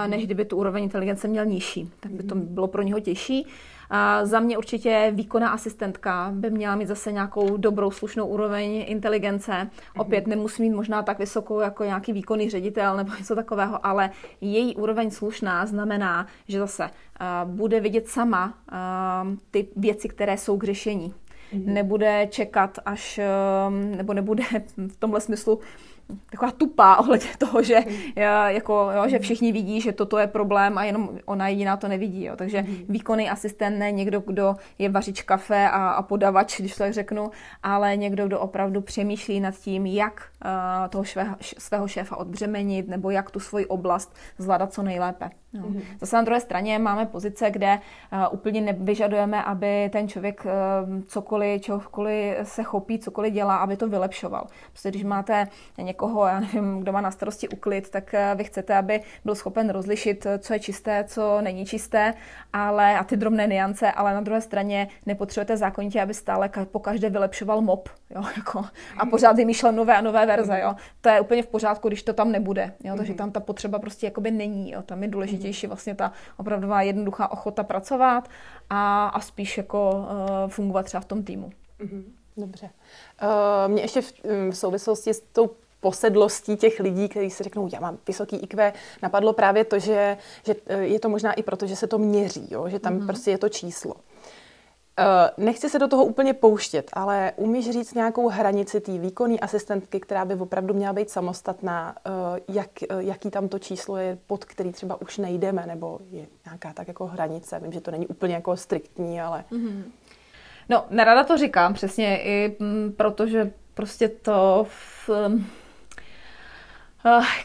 než 0.07 0.25
kdyby 0.25 0.45
tu 0.45 0.57
úroveň 0.57 0.83
inteligence 0.83 1.27
měl 1.27 1.45
nižší. 1.45 1.91
Tak 1.99 2.11
by 2.11 2.23
to 2.23 2.35
mhm. 2.35 2.45
bylo 2.45 2.67
pro 2.67 2.81
něho 2.81 2.99
těžší. 2.99 3.47
A 3.89 4.25
za 4.25 4.39
mě 4.39 4.57
určitě 4.57 5.11
výkonná 5.15 5.49
asistentka 5.49 6.31
by 6.33 6.49
měla 6.49 6.75
mít 6.75 6.87
zase 6.87 7.11
nějakou 7.11 7.57
dobrou, 7.57 7.91
slušnou 7.91 8.27
úroveň 8.27 8.85
inteligence. 8.87 9.51
Mhm. 9.51 9.69
Opět 9.97 10.27
nemusí 10.27 10.61
mít 10.61 10.75
možná 10.75 11.03
tak 11.03 11.19
vysokou 11.19 11.59
jako 11.59 11.83
nějaký 11.83 12.13
výkonný 12.13 12.49
ředitel 12.49 12.97
nebo 12.97 13.11
něco 13.19 13.35
takového, 13.35 13.85
ale 13.85 14.09
její 14.41 14.75
úroveň 14.75 15.11
slušná 15.11 15.65
znamená, 15.65 16.27
že 16.47 16.59
zase 16.59 16.83
uh, 16.83 17.51
bude 17.51 17.79
vidět 17.79 18.07
sama 18.07 18.45
uh, 18.71 19.37
ty 19.51 19.67
věci, 19.75 20.09
které 20.09 20.37
jsou 20.37 20.57
k 20.57 20.63
řešení. 20.63 21.13
Mm-hmm. 21.53 21.73
Nebude 21.73 22.27
čekat 22.31 22.79
až, 22.85 23.19
uh, 23.67 23.73
nebo 23.97 24.13
nebude 24.13 24.43
v 24.87 24.97
tomhle 24.99 25.21
smyslu 25.21 25.59
taková 26.31 26.51
tupá 26.51 26.95
ohledně 26.99 27.29
toho, 27.37 27.63
že, 27.63 27.79
jako, 28.47 28.89
jo, 28.95 29.07
že 29.07 29.19
všichni 29.19 29.51
vidí, 29.51 29.81
že 29.81 29.91
toto 29.91 30.17
je 30.17 30.27
problém 30.27 30.77
a 30.77 30.83
jenom 30.83 31.09
ona 31.25 31.47
jediná 31.47 31.77
to 31.77 31.87
nevidí. 31.87 32.25
Jo. 32.25 32.35
Takže 32.35 32.61
mhm. 32.61 32.75
výkonný 32.89 33.29
asistent 33.29 33.79
ne 33.79 33.91
někdo, 33.91 34.19
kdo 34.19 34.55
je 34.79 34.89
vařič 34.89 35.21
kafe 35.21 35.69
a, 35.69 35.89
a 35.89 36.01
podavač, 36.01 36.59
když 36.59 36.73
to 36.73 36.77
tak 36.77 36.93
řeknu, 36.93 37.31
ale 37.63 37.97
někdo, 37.97 38.27
kdo 38.27 38.39
opravdu 38.39 38.81
přemýšlí 38.81 39.39
nad 39.39 39.55
tím, 39.55 39.85
jak 39.85 40.23
uh, 40.45 40.89
toho 40.89 41.03
švého, 41.03 41.35
svého 41.41 41.87
šéfa 41.87 42.15
odbřemenit 42.15 42.87
nebo 42.87 43.09
jak 43.09 43.31
tu 43.31 43.39
svoji 43.39 43.65
oblast 43.65 44.15
zvládat 44.37 44.73
co 44.73 44.83
nejlépe. 44.83 45.29
No. 45.53 45.61
Mm-hmm. 45.61 45.81
Zase 45.99 46.15
na 46.15 46.21
druhé 46.21 46.41
straně 46.41 46.79
máme 46.79 47.05
pozice, 47.05 47.51
kde 47.51 47.79
uh, 48.13 48.19
úplně 48.31 48.61
nevyžadujeme, 48.61 49.43
aby 49.43 49.89
ten 49.91 50.07
člověk 50.07 50.45
uh, 50.45 51.01
cokoliv, 51.07 51.61
čehokoliv 51.61 52.37
se 52.43 52.63
chopí, 52.63 52.99
cokoliv 52.99 53.33
dělá, 53.33 53.57
aby 53.57 53.77
to 53.77 53.87
vylepšoval. 53.87 54.47
Prostě 54.71 54.89
když 54.89 55.03
máte 55.03 55.47
někoho, 55.99 56.27
já 56.27 56.39
nevím, 56.39 56.79
kdo 56.79 56.91
má 56.91 57.01
na 57.01 57.11
starosti 57.11 57.49
uklid, 57.49 57.89
tak 57.89 58.13
uh, 58.13 58.37
vy 58.37 58.43
chcete, 58.43 58.77
aby 58.77 59.01
byl 59.25 59.35
schopen 59.35 59.69
rozlišit, 59.69 60.27
co 60.39 60.53
je 60.53 60.59
čisté, 60.59 61.03
co 61.07 61.41
není 61.41 61.65
čisté, 61.65 62.13
ale 62.53 62.97
a 62.97 63.03
ty 63.03 63.17
drobné 63.17 63.47
niance, 63.47 63.91
ale 63.91 64.13
na 64.13 64.21
druhé 64.21 64.41
straně 64.41 64.87
nepotřebujete 65.05 65.57
zákonitě, 65.57 66.01
aby 66.01 66.13
stále 66.13 66.49
po 66.71 66.79
každé 66.79 67.09
vylepšoval 67.09 67.61
mop 67.61 67.89
jo, 68.09 68.21
jako, 68.37 68.65
a 68.97 69.05
pořád 69.05 69.35
vymýšlel 69.35 69.71
nové 69.71 69.97
a 69.97 70.01
nové 70.01 70.25
verze. 70.25 70.59
Jo. 70.59 70.75
To 71.01 71.09
je 71.09 71.21
úplně 71.21 71.43
v 71.43 71.47
pořádku, 71.47 71.87
když 71.87 72.03
to 72.03 72.13
tam 72.13 72.31
nebude. 72.31 72.73
Jo, 72.83 72.95
takže 72.97 73.13
tam 73.13 73.31
ta 73.31 73.39
potřeba 73.39 73.79
prostě 73.79 74.07
jakoby 74.07 74.31
není. 74.31 74.71
Jo. 74.71 74.81
Tam 74.81 75.03
je 75.03 75.09
důležité 75.09 75.29
nejdůležitější 75.29 75.67
vlastně 75.67 75.95
ta 75.95 76.11
opravdová 76.37 76.81
jednoduchá 76.81 77.31
ochota 77.31 77.63
pracovat 77.63 78.29
a, 78.69 79.07
a 79.07 79.19
spíš 79.19 79.57
jako 79.57 79.91
uh, 79.91 80.49
fungovat 80.49 80.85
třeba 80.85 81.01
v 81.01 81.05
tom 81.05 81.23
týmu. 81.23 81.49
Mhm, 81.79 82.13
dobře. 82.37 82.69
Uh, 83.23 83.71
mě 83.71 83.81
ještě 83.81 84.01
v, 84.01 84.13
v 84.49 84.53
souvislosti 84.53 85.13
s 85.13 85.21
tou 85.21 85.49
posedlostí 85.79 86.57
těch 86.57 86.79
lidí, 86.79 87.09
kteří 87.09 87.29
si 87.29 87.43
řeknou, 87.43 87.69
já 87.73 87.79
mám 87.79 87.97
vysoký 88.07 88.37
IQ, 88.37 88.73
napadlo 89.03 89.33
právě 89.33 89.65
to, 89.65 89.79
že, 89.79 90.17
že 90.45 90.55
eh, 90.67 90.77
je 90.77 90.99
to 90.99 91.09
možná 91.09 91.33
i 91.33 91.43
proto, 91.43 91.67
že 91.67 91.75
se 91.75 91.87
to 91.87 91.97
měří, 91.97 92.47
jo? 92.51 92.69
že 92.69 92.79
tam 92.79 92.99
mm-hmm. 92.99 93.05
prostě 93.05 93.31
je 93.31 93.37
to 93.37 93.49
číslo. 93.49 93.95
Eh, 94.99 95.31
nechci 95.37 95.69
se 95.69 95.79
do 95.79 95.87
toho 95.87 96.05
úplně 96.05 96.33
pouštět, 96.33 96.89
ale 96.93 97.31
umíš 97.35 97.69
říct 97.69 97.93
nějakou 97.93 98.29
hranici 98.29 98.79
té 98.79 98.97
výkonné 98.97 99.37
asistentky, 99.39 99.99
která 99.99 100.25
by 100.25 100.33
opravdu 100.33 100.73
měla 100.73 100.93
být 100.93 101.09
samostatná, 101.09 101.95
eh, 102.05 102.41
jak, 102.47 102.69
jaký 102.99 103.29
tam 103.29 103.47
to 103.47 103.59
číslo 103.59 103.97
je, 103.97 104.17
pod 104.27 104.45
který 104.45 104.71
třeba 104.71 105.01
už 105.01 105.17
nejdeme, 105.17 105.65
nebo 105.65 105.99
je 106.11 106.25
nějaká 106.45 106.73
tak 106.73 106.87
jako 106.87 107.05
hranice. 107.05 107.59
Vím, 107.59 107.71
že 107.71 107.81
to 107.81 107.91
není 107.91 108.07
úplně 108.07 108.33
jako 108.33 108.57
striktní, 108.57 109.21
ale... 109.21 109.43
Mm-hmm. 109.51 109.83
No, 110.69 110.85
nerada 110.89 111.23
to 111.23 111.37
říkám 111.37 111.73
přesně 111.73 112.21
i 112.23 112.57
protože 112.97 113.51
prostě 113.73 114.09
to 114.09 114.67
v, 114.69 115.09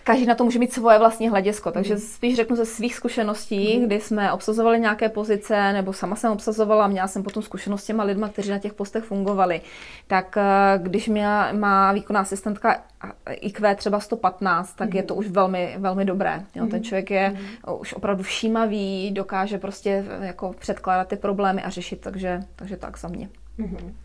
každý 0.04 0.26
na 0.26 0.34
to 0.34 0.44
může 0.44 0.58
mít 0.58 0.72
svoje 0.72 0.98
vlastní 0.98 1.28
hledisko, 1.28 1.70
takže 1.70 1.94
mhm. 1.94 2.02
spíš 2.02 2.36
řeknu 2.36 2.56
ze 2.56 2.66
svých 2.66 2.94
zkušeností, 2.94 3.78
mm. 3.78 3.86
kdy 3.86 4.00
jsme 4.00 4.32
obsazovali 4.32 4.80
nějaké 4.80 5.08
pozice, 5.08 5.72
nebo 5.72 5.92
sama 5.92 6.16
jsem 6.16 6.32
obsazovala, 6.32 6.86
měla 6.86 7.08
jsem 7.08 7.22
potom 7.22 7.42
zkušenost 7.42 7.82
s 7.82 7.86
těma 7.86 8.04
lidma, 8.04 8.28
kteří 8.28 8.50
na 8.50 8.58
těch 8.58 8.74
postech 8.74 9.04
fungovali. 9.04 9.60
Tak 10.06 10.36
eh, 10.36 10.78
když 10.78 11.08
měla, 11.08 11.52
má 11.52 11.92
výkonná 11.92 12.20
asistentka 12.20 12.82
IQ 13.30 13.74
třeba 13.74 14.00
115, 14.00 14.74
tak 14.74 14.94
je 14.94 15.02
to 15.02 15.14
už 15.14 15.28
velmi, 15.28 15.76
velmi 15.78 16.04
dobré. 16.04 16.44
Jo, 16.54 16.66
ten 16.66 16.78
mhm. 16.78 16.82
člověk 16.82 17.10
je 17.10 17.36
už 17.78 17.92
opravdu 17.92 18.22
všímavý, 18.22 19.10
dokáže 19.10 19.58
prostě 19.58 20.04
eh, 20.20 20.26
jako 20.26 20.54
předkládat 20.58 21.08
ty 21.08 21.16
problémy 21.16 21.62
a 21.62 21.70
řešit, 21.70 22.00
takže, 22.00 22.40
takže 22.56 22.76
tak 22.76 22.98
za 22.98 23.08
mě. 23.08 23.28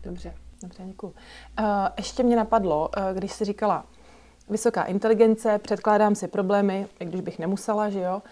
Dobře, 0.02 0.34
dobře, 0.62 0.82
děkuji. 0.84 1.06
Uh, 1.06 1.66
ještě 1.96 2.22
mě 2.22 2.36
napadlo, 2.36 2.90
když 3.14 3.32
jsi 3.32 3.44
říkala, 3.44 3.84
vysoká 4.50 4.84
inteligence, 4.84 5.58
předkládám 5.58 6.14
si 6.14 6.28
problémy, 6.28 6.86
i 7.00 7.04
když 7.04 7.20
bych 7.20 7.38
nemusela, 7.38 7.90
že 7.90 8.00
jo. 8.00 8.22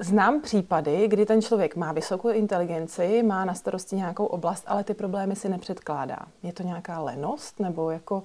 Znám 0.00 0.40
případy, 0.40 1.08
kdy 1.08 1.26
ten 1.26 1.42
člověk 1.42 1.76
má 1.76 1.92
vysokou 1.92 2.28
inteligenci, 2.28 3.22
má 3.22 3.44
na 3.44 3.54
starosti 3.54 3.96
nějakou 3.96 4.24
oblast, 4.26 4.64
ale 4.66 4.84
ty 4.84 4.94
problémy 4.94 5.36
si 5.36 5.48
nepředkládá. 5.48 6.18
Je 6.42 6.52
to 6.52 6.62
nějaká 6.62 7.00
lenost, 7.00 7.60
nebo 7.60 7.90
jako 7.90 8.22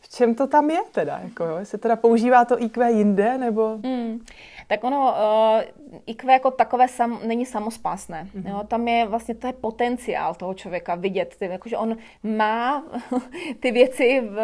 v 0.00 0.08
čem 0.08 0.34
to 0.34 0.46
tam 0.46 0.70
je 0.70 0.80
teda? 0.92 1.18
Jako? 1.18 1.44
Jestli 1.58 1.78
teda 1.78 1.96
používá 1.96 2.44
to 2.44 2.62
IQ 2.62 2.90
jinde, 2.90 3.38
nebo... 3.38 3.78
Mm 3.82 4.20
tak 4.70 4.84
ono, 4.84 5.14
uh, 5.14 6.00
IQ 6.06 6.32
jako 6.32 6.50
takové 6.50 6.88
sam, 6.88 7.20
není 7.24 7.46
samospásné. 7.46 8.26
Mm-hmm. 8.34 8.50
Jo? 8.50 8.60
Tam 8.68 8.88
je 8.88 9.06
vlastně, 9.06 9.34
to 9.34 9.46
je 9.46 9.52
potenciál 9.52 10.34
toho 10.34 10.54
člověka 10.54 10.94
vidět, 10.94 11.36
ty, 11.38 11.44
jakože 11.44 11.76
on 11.76 11.96
má 12.22 12.84
ty 13.60 13.70
věci 13.70 14.20
v, 14.20 14.36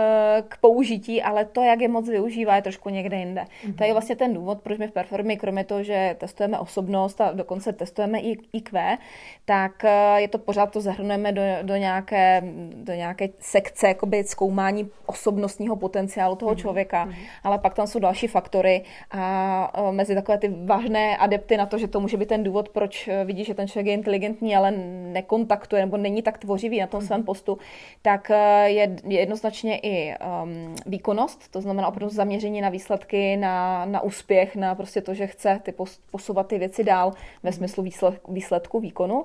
k 0.48 0.58
použití, 0.58 1.22
ale 1.22 1.44
to, 1.44 1.62
jak 1.62 1.80
je 1.80 1.88
moc 1.88 2.08
využívá, 2.08 2.56
je 2.56 2.62
trošku 2.62 2.88
někde 2.88 3.16
jinde. 3.16 3.40
Mm-hmm. 3.40 3.74
To 3.74 3.84
je 3.84 3.92
vlastně 3.92 4.16
ten 4.16 4.34
důvod, 4.34 4.60
proč 4.62 4.78
my 4.78 4.88
v 4.88 4.92
Performy, 4.92 5.36
kromě 5.36 5.64
toho, 5.64 5.82
že 5.82 6.16
testujeme 6.18 6.58
osobnost 6.58 7.20
a 7.20 7.32
dokonce 7.32 7.72
testujeme 7.72 8.20
i 8.20 8.38
IQ, 8.52 8.98
tak 9.44 9.72
uh, 9.84 10.16
je 10.16 10.28
to 10.28 10.38
pořád 10.38 10.72
to 10.72 10.80
zahrnujeme 10.80 11.32
do, 11.32 11.42
do, 11.62 11.76
nějaké, 11.76 12.42
do 12.74 12.92
nějaké 12.92 13.28
sekce 13.38 13.88
jakoby 13.88 14.24
zkoumání 14.24 14.90
osobnostního 15.06 15.76
potenciálu 15.76 16.36
toho 16.36 16.52
mm-hmm. 16.52 16.60
člověka, 16.60 17.06
mm-hmm. 17.06 17.14
ale 17.44 17.58
pak 17.58 17.74
tam 17.74 17.86
jsou 17.86 17.98
další 17.98 18.26
faktory 18.26 18.84
a 19.10 19.80
uh, 19.80 19.94
mezi 19.94 20.15
takové 20.16 20.38
ty 20.38 20.54
vážné 20.64 21.16
adepty 21.16 21.56
na 21.56 21.66
to, 21.66 21.78
že 21.78 21.88
to 21.88 22.00
může 22.00 22.16
být 22.16 22.28
ten 22.28 22.44
důvod, 22.44 22.68
proč 22.68 23.08
eh, 23.08 23.24
vidí, 23.24 23.44
že 23.44 23.54
ten 23.54 23.68
člověk 23.68 23.86
je 23.86 23.94
inteligentní, 23.94 24.56
ale 24.56 24.70
nekontaktuje 25.12 25.82
nebo 25.82 25.96
není 25.96 26.22
tak 26.22 26.38
tvořivý 26.38 26.80
na 26.80 26.86
tom 26.86 27.00
svém 27.00 27.22
postu, 27.22 27.58
tak 28.02 28.30
eh, 28.30 28.70
je, 28.70 28.96
jednoznačně 29.08 29.78
i 29.78 30.14
um, 30.42 30.74
výkonnost, 30.86 31.50
to 31.50 31.60
znamená 31.60 31.88
opravdu 31.88 32.14
zaměření 32.14 32.60
na 32.60 32.68
výsledky, 32.68 33.36
na, 33.36 33.84
na 33.84 34.00
úspěch, 34.00 34.56
na 34.56 34.74
prostě 34.74 35.00
to, 35.00 35.14
že 35.14 35.26
chce 35.26 35.60
ty 35.62 35.74
posouvat 36.10 36.46
ty 36.46 36.58
věci 36.58 36.84
dál 36.84 37.12
ve 37.42 37.52
smyslu 37.52 37.82
výsledku, 37.82 38.32
výsledku 38.32 38.80
výkonu. 38.80 39.24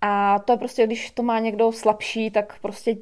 A 0.00 0.38
to 0.38 0.52
je 0.52 0.56
prostě, 0.56 0.86
když 0.86 1.10
to 1.10 1.22
má 1.22 1.38
někdo 1.38 1.72
slabší, 1.72 2.30
tak 2.30 2.58
prostě 2.60 2.96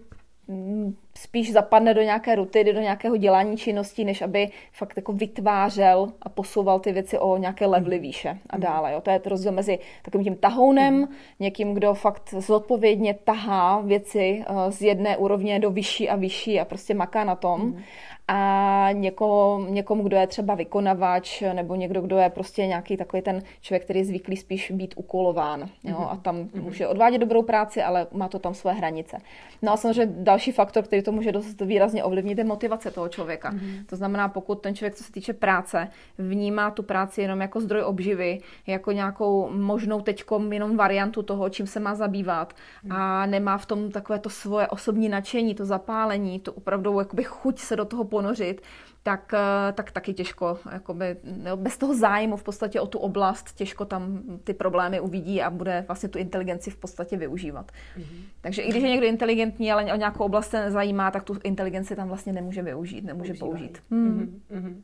mm, 0.48 0.96
spíš 1.16 1.52
zapadne 1.52 1.94
do 1.94 2.02
nějaké 2.02 2.34
rutiny, 2.34 2.72
do 2.72 2.80
nějakého 2.80 3.16
dělání 3.16 3.56
činností, 3.56 4.04
než 4.04 4.22
aby 4.22 4.48
fakt 4.72 4.96
jako 4.96 5.12
vytvářel 5.12 6.12
a 6.22 6.28
posouval 6.28 6.80
ty 6.80 6.92
věci 6.92 7.18
o 7.18 7.36
nějaké 7.36 7.66
levely 7.66 7.98
výše 7.98 8.38
a 8.50 8.58
dále. 8.58 8.92
Jo. 8.92 9.00
To 9.00 9.10
je 9.10 9.18
to 9.18 9.28
rozdíl 9.28 9.52
mezi 9.52 9.78
takovým 10.02 10.24
tím 10.24 10.36
tahounem, 10.36 10.94
mm. 10.94 11.08
někým, 11.40 11.74
kdo 11.74 11.94
fakt 11.94 12.34
zodpovědně 12.38 13.14
tahá 13.14 13.80
věci 13.80 14.44
uh, 14.50 14.70
z 14.70 14.82
jedné 14.82 15.16
úrovně 15.16 15.58
do 15.60 15.70
vyšší 15.70 16.08
a 16.08 16.16
vyšší 16.16 16.60
a 16.60 16.64
prostě 16.64 16.94
maká 16.94 17.24
na 17.24 17.34
tom. 17.34 17.60
Mm 17.60 17.82
a 18.28 18.88
někomu, 18.92 19.66
někomu, 19.68 20.02
kdo 20.02 20.16
je 20.16 20.26
třeba 20.26 20.54
vykonavač, 20.54 21.42
nebo 21.52 21.74
někdo, 21.74 22.00
kdo 22.00 22.18
je 22.18 22.30
prostě 22.30 22.66
nějaký 22.66 22.96
takový 22.96 23.22
ten 23.22 23.42
člověk, 23.60 23.84
který 23.84 23.98
je 23.98 24.04
zvyklý 24.04 24.36
spíš 24.36 24.70
být 24.70 24.94
ukolován. 24.96 25.60
Jo? 25.84 25.96
Mhm. 25.98 26.08
A 26.10 26.16
tam 26.16 26.48
může 26.54 26.88
odvádět 26.88 27.20
dobrou 27.20 27.42
práci, 27.42 27.82
ale 27.82 28.06
má 28.12 28.28
to 28.28 28.38
tam 28.38 28.54
své 28.54 28.72
hranice. 28.72 29.18
No 29.62 29.72
a 29.72 29.76
samozřejmě 29.76 30.14
další 30.18 30.52
faktor, 30.52 30.84
který 30.84 31.02
to 31.06 31.12
může 31.12 31.32
dost 31.32 31.60
výrazně 31.60 32.04
ovlivnit, 32.04 32.38
je 32.38 32.44
motivace 32.44 32.90
toho 32.90 33.08
člověka. 33.08 33.52
Mm-hmm. 33.52 33.86
To 33.86 33.96
znamená, 33.96 34.28
pokud 34.28 34.54
ten 34.54 34.74
člověk, 34.74 34.94
co 34.94 35.04
se 35.04 35.12
týče 35.12 35.32
práce, 35.32 35.88
vnímá 36.18 36.70
tu 36.70 36.82
práci 36.82 37.22
jenom 37.22 37.40
jako 37.40 37.60
zdroj 37.60 37.82
obživy, 37.82 38.40
jako 38.66 38.92
nějakou 38.92 39.50
možnou 39.50 40.00
teďkom 40.00 40.52
jenom 40.52 40.76
variantu 40.76 41.22
toho, 41.22 41.48
čím 41.48 41.66
se 41.66 41.80
má 41.80 41.94
zabývat 41.94 42.52
mm-hmm. 42.52 42.96
a 42.96 43.26
nemá 43.26 43.58
v 43.58 43.66
tom 43.66 43.90
takové 43.90 44.18
to 44.18 44.30
svoje 44.30 44.66
osobní 44.68 45.08
nadšení, 45.08 45.54
to 45.54 45.64
zapálení, 45.64 46.40
to 46.40 46.52
opravdu 46.52 46.98
jakoby 46.98 47.24
chuť 47.24 47.58
se 47.58 47.76
do 47.76 47.84
toho 47.84 48.04
ponořit, 48.04 48.62
tak, 49.06 49.34
eh, 49.34 49.72
tak 49.72 49.90
taky 49.90 50.14
těžko, 50.14 50.58
jakoby, 50.72 51.16
bez 51.56 51.78
toho 51.78 51.94
zájmu 51.96 52.36
v 52.36 52.42
podstatě 52.42 52.80
o 52.80 52.86
tu 52.86 52.98
oblast, 52.98 53.54
těžko 53.54 53.84
tam 53.84 54.22
ty 54.44 54.54
problémy 54.54 55.00
uvidí 55.00 55.42
a 55.42 55.50
bude 55.50 55.84
vlastně 55.88 56.08
tu 56.08 56.18
inteligenci 56.18 56.70
v 56.70 56.76
podstatě 56.76 57.16
využívat. 57.16 57.72
Mm-hmm. 57.72 58.22
Takže 58.40 58.62
i 58.62 58.68
když 58.68 58.82
je 58.82 58.88
někdo 58.88 59.06
inteligentní, 59.06 59.72
ale 59.72 59.92
o 59.92 59.96
nějakou 59.96 60.24
oblast 60.24 60.50
se 60.50 60.60
nezajímá, 60.60 61.10
tak 61.10 61.22
tu 61.22 61.38
inteligenci 61.44 61.96
tam 61.96 62.08
vlastně 62.08 62.32
nemůže 62.32 62.62
využít, 62.62 63.04
nemůže 63.04 63.34
Používají. 63.34 63.68
použít. 63.68 63.82
Mm. 63.90 64.40
Mm-hmm. 64.50 64.74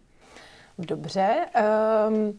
Dobře. 0.78 1.46
Um, 2.08 2.38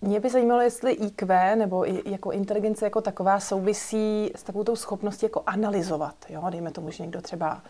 mě 0.00 0.20
by 0.20 0.30
zajímalo, 0.30 0.60
jestli 0.60 0.92
IQ 0.92 1.56
nebo 1.56 1.84
jako 2.04 2.32
inteligence 2.32 2.86
jako 2.86 3.00
taková 3.00 3.40
souvisí 3.40 4.30
s 4.36 4.42
takovou 4.42 4.76
schopností 4.76 5.26
jako 5.26 5.42
analyzovat. 5.46 6.14
Jo? 6.28 6.42
Dejme 6.50 6.70
tomu, 6.70 6.90
že 6.90 7.02
někdo 7.02 7.20
třeba 7.20 7.62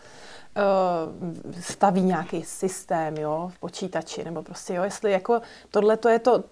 staví 1.59 2.01
nějaký 2.01 2.43
systém 2.43 3.17
jo, 3.17 3.51
v 3.53 3.59
počítači, 3.59 4.23
nebo 4.23 4.43
prostě, 4.43 4.73
jo, 4.73 4.83
jestli 4.83 5.11
jako 5.11 5.41
tohle 5.69 5.97
to 5.97 6.09
je 6.09 6.19
to, 6.19 6.43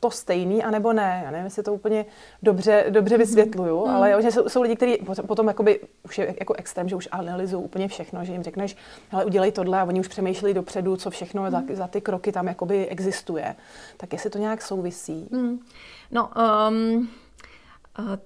to 0.00 0.10
stejný, 0.10 0.62
anebo 0.62 0.92
ne. 0.92 1.22
Já 1.24 1.30
nevím, 1.30 1.44
jestli 1.44 1.62
to 1.62 1.74
úplně 1.74 2.06
dobře, 2.42 2.84
dobře 2.90 3.14
mhm. 3.14 3.24
vysvětluju, 3.24 3.86
mm. 3.86 3.94
ale 3.94 4.10
jo, 4.10 4.20
že 4.20 4.30
jsou, 4.30 4.48
jsou 4.48 4.62
lidi, 4.62 4.76
kteří 4.76 4.98
potom, 5.26 5.48
jakoby, 5.48 5.80
už 6.02 6.18
je 6.18 6.34
jako 6.40 6.54
extrém, 6.54 6.88
že 6.88 6.96
už 6.96 7.08
analyzují 7.10 7.64
úplně 7.64 7.88
všechno, 7.88 8.24
že 8.24 8.32
jim 8.32 8.42
řekneš, 8.42 8.76
ale 9.12 9.24
udělej 9.24 9.52
tohle 9.52 9.80
a 9.80 9.84
oni 9.84 10.00
už 10.00 10.08
přemýšlí 10.08 10.54
dopředu, 10.54 10.96
co 10.96 11.10
všechno 11.10 11.42
mm. 11.42 11.50
za, 11.50 11.62
za 11.72 11.86
ty 11.88 12.00
kroky 12.00 12.32
tam 12.32 12.48
jakoby 12.48 12.86
existuje. 12.88 13.56
Tak 13.96 14.12
jestli 14.12 14.30
to 14.30 14.38
nějak 14.38 14.62
souvisí. 14.62 15.28
Mm. 15.30 15.58
No, 16.10 16.30
um, 16.68 17.08
uh, 17.98 18.16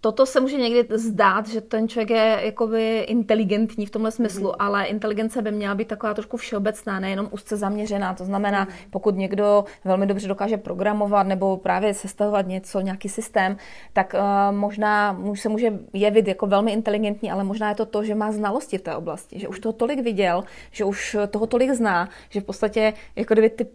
toto 0.00 0.26
se 0.26 0.40
může 0.40 0.56
někdy 0.56 0.98
zdát, 0.98 1.48
že 1.48 1.60
ten 1.60 1.88
člověk 1.88 2.10
je 2.10 2.40
jakoby 2.42 2.98
inteligentní 2.98 3.86
v 3.86 3.90
tomhle 3.90 4.10
smyslu, 4.10 4.48
mm. 4.48 4.54
ale 4.58 4.84
inteligence 4.84 5.42
by 5.42 5.52
měla 5.52 5.74
být 5.74 5.88
taková 5.88 6.14
trošku 6.14 6.36
všeobecná, 6.36 7.00
nejenom 7.00 7.28
úzce 7.30 7.56
zaměřená. 7.56 8.14
To 8.14 8.24
znamená, 8.24 8.64
mm. 8.64 8.70
pokud 8.90 9.16
někdo 9.16 9.64
velmi 9.84 10.06
dobře 10.06 10.28
dokáže 10.28 10.56
programovat 10.56 11.26
nebo 11.26 11.56
právě 11.56 11.94
sestavovat 11.94 12.46
něco, 12.46 12.80
nějaký 12.80 13.08
systém, 13.08 13.56
tak 13.92 14.14
uh, 14.14 14.56
možná 14.56 15.20
se 15.34 15.48
může 15.48 15.78
jevit 15.92 16.28
jako 16.28 16.46
velmi 16.46 16.72
inteligentní, 16.72 17.30
ale 17.30 17.44
možná 17.44 17.68
je 17.68 17.74
to 17.74 17.86
to, 17.86 18.04
že 18.04 18.14
má 18.14 18.32
znalosti 18.32 18.78
v 18.78 18.82
té 18.82 18.96
oblasti, 18.96 19.38
že 19.38 19.48
už 19.48 19.60
toho 19.60 19.72
tolik 19.72 20.00
viděl, 20.00 20.44
že 20.70 20.84
už 20.84 21.16
toho 21.30 21.46
tolik 21.46 21.70
zná, 21.70 22.08
že 22.28 22.40
v 22.40 22.44
podstatě 22.44 22.92
jako 23.16 23.34
kdyby 23.34 23.50
ty 23.50 23.66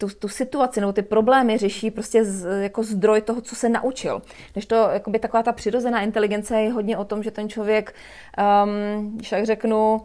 tu, 0.00 0.08
tu 0.08 0.28
situaci 0.28 0.80
nebo 0.80 0.92
ty 0.92 1.02
problémy 1.02 1.58
řeší 1.58 1.90
prostě 1.90 2.24
z, 2.24 2.62
jako 2.62 2.82
zdroj 2.82 3.20
toho, 3.20 3.40
co 3.40 3.54
se 3.54 3.68
naučil. 3.68 4.22
Než 4.56 4.66
to 4.66 4.74
jakoby 4.74 5.18
taková 5.18 5.42
ta 5.42 5.52
přirozená 5.52 6.00
inteligence 6.00 6.60
je 6.60 6.72
hodně 6.72 6.96
o 6.96 7.04
tom, 7.04 7.22
že 7.22 7.30
ten 7.30 7.48
člověk, 7.48 7.94
um, 8.64 9.16
když 9.16 9.30
tak 9.30 9.46
řeknu, 9.46 10.00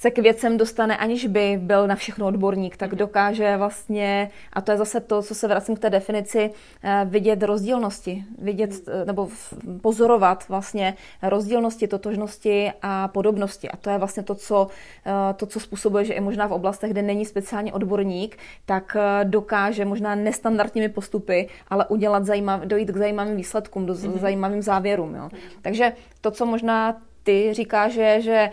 se 0.00 0.10
k 0.10 0.18
věcem 0.18 0.56
dostane, 0.56 0.96
aniž 0.96 1.26
by 1.26 1.58
byl 1.62 1.86
na 1.86 1.94
všechno 1.94 2.26
odborník, 2.26 2.76
tak 2.76 2.90
mhm. 2.90 2.98
dokáže 2.98 3.56
vlastně, 3.56 4.30
a 4.52 4.60
to 4.60 4.72
je 4.72 4.78
zase 4.78 5.00
to, 5.00 5.22
co 5.22 5.34
se 5.34 5.48
vracím 5.48 5.76
k 5.76 5.78
té 5.78 5.90
definici, 5.90 6.50
eh, 6.82 7.04
vidět 7.04 7.42
rozdílnosti, 7.42 8.24
vidět 8.38 8.70
mhm. 8.70 8.96
eh, 9.02 9.04
nebo 9.04 9.28
pozorovat 9.82 10.48
vlastně 10.48 10.94
rozdílnosti, 11.22 11.88
totožnosti 11.88 12.72
a 12.82 13.08
podobnosti. 13.08 13.68
A 13.68 13.76
to 13.76 13.90
je 13.90 13.98
vlastně 13.98 14.22
to, 14.22 14.34
co, 14.34 14.68
eh, 15.06 15.34
to, 15.34 15.46
co 15.46 15.60
způsobuje, 15.60 16.04
že 16.04 16.14
i 16.14 16.20
možná 16.20 16.46
v 16.46 16.52
oblastech, 16.52 16.90
kde 16.90 17.02
není 17.02 17.24
speciálně 17.24 17.72
odborník, 17.72 18.38
tak 18.66 18.96
dokáže 19.24 19.84
možná 19.84 20.14
nestandardními 20.14 20.88
postupy, 20.88 21.48
ale 21.68 21.86
udělat 21.86 22.24
zajímav, 22.24 22.60
dojít 22.60 22.90
k 22.90 22.96
zajímavým 22.96 23.36
výsledkům, 23.36 23.86
do 23.86 23.94
mm-hmm. 23.94 24.18
zajímavým 24.18 24.62
závěrům. 24.62 25.14
Jo. 25.14 25.28
Takže 25.62 25.92
to, 26.20 26.30
co 26.30 26.46
možná 26.46 26.96
ty 27.22 27.54
říkáš, 27.54 27.92
že, 27.92 28.20
že 28.20 28.50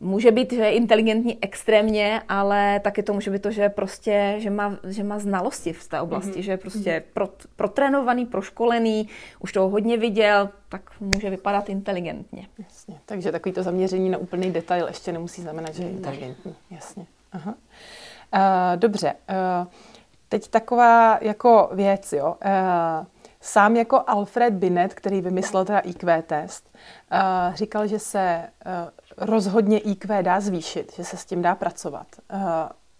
může 0.00 0.32
být, 0.32 0.52
že 0.52 0.60
je 0.60 0.72
inteligentní 0.72 1.38
extrémně, 1.42 2.22
ale 2.28 2.80
taky 2.80 3.02
to 3.02 3.12
může 3.12 3.30
být 3.30 3.42
to, 3.42 3.50
že 3.50 3.68
prostě, 3.68 4.34
že 4.38 4.50
má, 4.50 4.76
že 4.88 5.04
má 5.04 5.18
znalosti 5.18 5.72
v 5.72 5.88
té 5.88 6.00
oblasti, 6.00 6.30
mm-hmm. 6.30 6.42
že 6.42 6.50
je 6.52 6.56
prostě 6.56 6.90
mm-hmm. 6.90 7.12
pro, 7.12 7.28
protrénovaný, 7.56 8.26
proškolený, 8.26 9.08
už 9.40 9.52
toho 9.52 9.68
hodně 9.68 9.96
viděl, 9.96 10.48
tak 10.68 10.90
může 11.00 11.30
vypadat 11.30 11.68
inteligentně. 11.68 12.46
Jasně, 12.58 12.98
takže 13.06 13.32
takový 13.32 13.52
to 13.52 13.62
zaměření 13.62 14.10
na 14.10 14.18
úplný 14.18 14.50
detail 14.50 14.86
ještě 14.86 15.12
nemusí 15.12 15.42
znamenat, 15.42 15.74
že 15.74 15.82
je 15.82 15.90
inteligentní. 15.90 16.54
Jasně. 16.70 17.06
Aha. 17.32 17.54
Uh, 18.34 18.40
dobře, 18.76 19.14
uh, 19.30 19.66
teď 20.28 20.48
taková 20.48 21.18
jako 21.20 21.70
věc, 21.72 22.12
jo. 22.12 22.36
Uh, 22.44 23.06
Sám 23.40 23.76
jako 23.76 24.02
Alfred 24.06 24.54
Binet, 24.54 24.94
který 24.94 25.20
vymyslel 25.20 25.64
teda 25.64 25.78
IQ 25.78 26.22
test, 26.22 26.70
uh, 27.12 27.54
říkal, 27.54 27.86
že 27.86 27.98
se 27.98 28.48
uh, 28.66 28.72
rozhodně 29.26 29.78
IQ 29.78 30.22
dá 30.22 30.40
zvýšit, 30.40 30.92
že 30.96 31.04
se 31.04 31.16
s 31.16 31.24
tím 31.24 31.42
dá 31.42 31.54
pracovat. 31.54 32.06
Uh, 32.32 32.40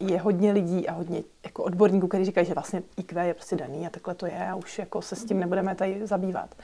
je 0.09 0.21
hodně 0.21 0.53
lidí 0.53 0.89
a 0.89 0.93
hodně 0.93 1.23
jako 1.45 1.63
odborníků, 1.63 2.09
kteří 2.09 2.25
říkají, 2.25 2.47
že 2.47 2.55
vlastně 2.55 2.83
IQ 2.97 3.27
je 3.27 3.35
prostě 3.35 3.57
daný 3.57 3.87
a 3.87 3.91
takhle 3.91 4.15
to 4.15 4.27
je 4.27 4.49
a 4.49 4.55
už 4.55 4.79
jako 4.79 5.03
se 5.03 5.17
s 5.17 5.25
tím 5.25 5.41
nebudeme 5.41 5.75
tady 5.75 6.07
zabývat. 6.07 6.55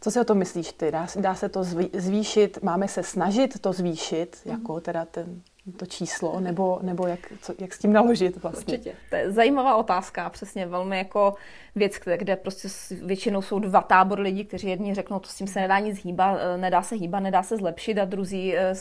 Co 0.00 0.10
si 0.10 0.20
o 0.20 0.24
tom 0.24 0.38
myslíš 0.38 0.72
ty? 0.72 0.90
Dá, 0.90 1.06
dá 1.16 1.34
se 1.34 1.48
to 1.48 1.64
zvýšit? 1.92 2.62
Máme 2.62 2.88
se 2.88 3.02
snažit 3.02 3.60
to 3.60 3.72
zvýšit, 3.72 4.36
jako 4.44 4.80
teda 4.80 5.04
ten 5.04 5.40
to 5.76 5.86
číslo, 5.86 6.40
nebo, 6.40 6.78
nebo 6.82 7.06
jak, 7.06 7.18
co, 7.40 7.54
jak 7.58 7.74
s 7.74 7.78
tím 7.78 7.92
naložit 7.92 8.42
vlastně? 8.42 8.74
Určitě. 8.74 8.94
To 9.10 9.16
je 9.16 9.32
zajímavá 9.32 9.76
otázka, 9.76 10.30
přesně 10.30 10.66
velmi 10.66 10.98
jako 10.98 11.34
věc, 11.74 11.92
kde 12.16 12.36
prostě 12.36 12.68
většinou 13.02 13.42
jsou 13.42 13.58
dva 13.58 13.80
tábory 13.80 14.22
lidí, 14.22 14.44
kteří 14.44 14.68
jedni 14.68 14.94
řeknou, 14.94 15.18
to 15.18 15.28
s 15.28 15.34
tím 15.34 15.46
se 15.46 15.60
nedá 15.60 15.78
nic 15.78 16.04
hýbat, 16.04 16.38
eh, 16.40 16.58
nedá 16.58 16.82
se 16.82 16.94
hýbat, 16.94 17.22
nedá 17.22 17.42
se 17.42 17.56
zlepšit 17.56 17.98
a 17.98 18.04
druzí 18.04 18.56
eh, 18.56 18.74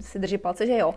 si 0.00 0.18
drží 0.18 0.38
palce, 0.38 0.66
že 0.66 0.76
jo. 0.78 0.94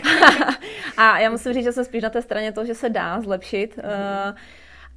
a 0.96 1.18
já 1.18 1.30
musím 1.30 1.52
říct, 1.52 1.64
že 1.64 1.72
jsem 1.72 1.84
spíš 1.84 2.02
na 2.02 2.10
té 2.10 2.22
straně 2.22 2.52
toho, 2.52 2.66
že 2.66 2.74
se 2.74 2.88
dá 2.88 3.20
zlepšit. 3.20 3.76
Mm-hmm. 3.76 4.34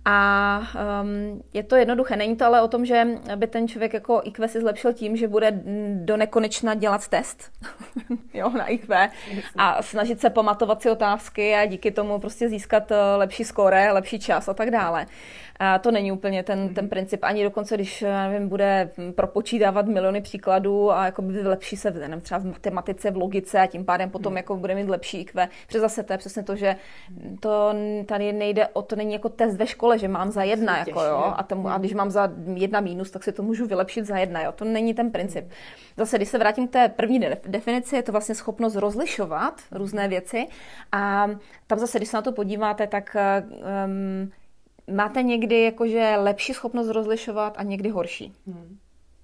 A 0.05 0.61
um, 1.01 1.41
je 1.53 1.63
to 1.63 1.75
jednoduché. 1.75 2.15
Není 2.15 2.35
to 2.35 2.45
ale 2.45 2.61
o 2.61 2.67
tom, 2.67 2.85
že 2.85 3.07
by 3.35 3.47
ten 3.47 3.67
člověk 3.67 3.93
jako 3.93 4.21
IQ 4.23 4.47
si 4.47 4.59
zlepšil 4.59 4.93
tím, 4.93 5.15
že 5.15 5.27
bude 5.27 5.61
do 5.95 6.17
nekonečna 6.17 6.73
dělat 6.75 7.07
test 7.07 7.51
jo, 8.33 8.49
na 8.49 8.67
IQ 8.67 9.09
a 9.57 9.81
snažit 9.81 10.21
se 10.21 10.29
pamatovat 10.29 10.81
si 10.81 10.89
otázky 10.89 11.55
a 11.55 11.65
díky 11.65 11.91
tomu 11.91 12.19
prostě 12.19 12.49
získat 12.49 12.91
eh, 12.91 12.95
lepší 13.15 13.43
skóre, 13.43 13.91
lepší 13.91 14.19
čas 14.19 14.49
a 14.49 14.53
tak 14.53 14.71
dále. 14.71 15.05
A 15.63 15.79
to 15.79 15.91
není 15.91 16.11
úplně 16.11 16.43
ten, 16.43 16.73
ten 16.73 16.89
princip. 16.89 17.23
Ani 17.23 17.43
dokonce, 17.43 17.75
když 17.75 18.01
nevím, 18.01 18.49
bude 18.49 18.91
propočítávat 19.15 19.85
miliony 19.85 20.21
příkladů 20.21 20.91
a 20.91 21.05
jako 21.05 21.21
by 21.21 21.41
lepší 21.41 21.77
se 21.77 21.91
nevím, 21.91 22.21
třeba 22.21 22.39
v 22.39 22.45
matematice, 22.45 23.11
v 23.11 23.17
logice 23.17 23.59
a 23.59 23.67
tím 23.67 23.85
pádem 23.85 24.09
potom 24.09 24.31
hmm. 24.31 24.37
jako 24.37 24.55
bude 24.55 24.75
mít 24.75 24.89
lepší 24.89 25.21
IQ. 25.21 25.49
Protože 25.67 25.79
zase 25.79 26.03
to 26.03 26.13
je 26.13 26.17
přesně 26.17 26.43
to, 26.43 26.55
že 26.55 26.75
to 27.39 27.73
tady 28.05 28.33
nejde 28.33 28.67
o 28.67 28.81
to, 28.81 28.95
není 28.95 29.13
jako 29.13 29.29
test 29.29 29.57
ve 29.57 29.67
škole, 29.67 29.90
že 29.97 30.07
mám 30.07 30.31
za 30.31 30.43
jedna, 30.43 30.77
jako 30.77 31.03
jo, 31.03 31.33
a, 31.35 31.43
tomu, 31.43 31.69
a 31.69 31.77
když 31.77 31.93
mám 31.93 32.11
za 32.11 32.29
jedna 32.53 32.79
mínus, 32.79 33.11
tak 33.11 33.23
si 33.23 33.31
to 33.31 33.43
můžu 33.43 33.65
vylepšit 33.65 34.05
za 34.05 34.17
jedna, 34.17 34.41
jo. 34.41 34.51
To 34.51 34.65
není 34.65 34.93
ten 34.93 35.11
princip. 35.11 35.49
Zase, 35.97 36.17
když 36.17 36.29
se 36.29 36.37
vrátím 36.37 36.67
k 36.67 36.71
té 36.71 36.89
první 36.89 37.19
definici, 37.47 37.95
je 37.95 38.03
to 38.03 38.11
vlastně 38.11 38.35
schopnost 38.35 38.75
rozlišovat 38.75 39.61
různé 39.71 40.07
věci 40.07 40.47
a 40.91 41.27
tam 41.67 41.79
zase, 41.79 41.99
když 41.99 42.09
se 42.09 42.17
na 42.17 42.21
to 42.21 42.31
podíváte, 42.31 42.87
tak 42.87 43.15
um, 43.85 44.31
máte 44.95 45.23
někdy 45.23 45.63
jakože 45.63 46.15
lepší 46.17 46.53
schopnost 46.53 46.87
rozlišovat 46.87 47.53
a 47.57 47.63
někdy 47.63 47.89
horší. 47.89 48.33
Hmm 48.47 48.77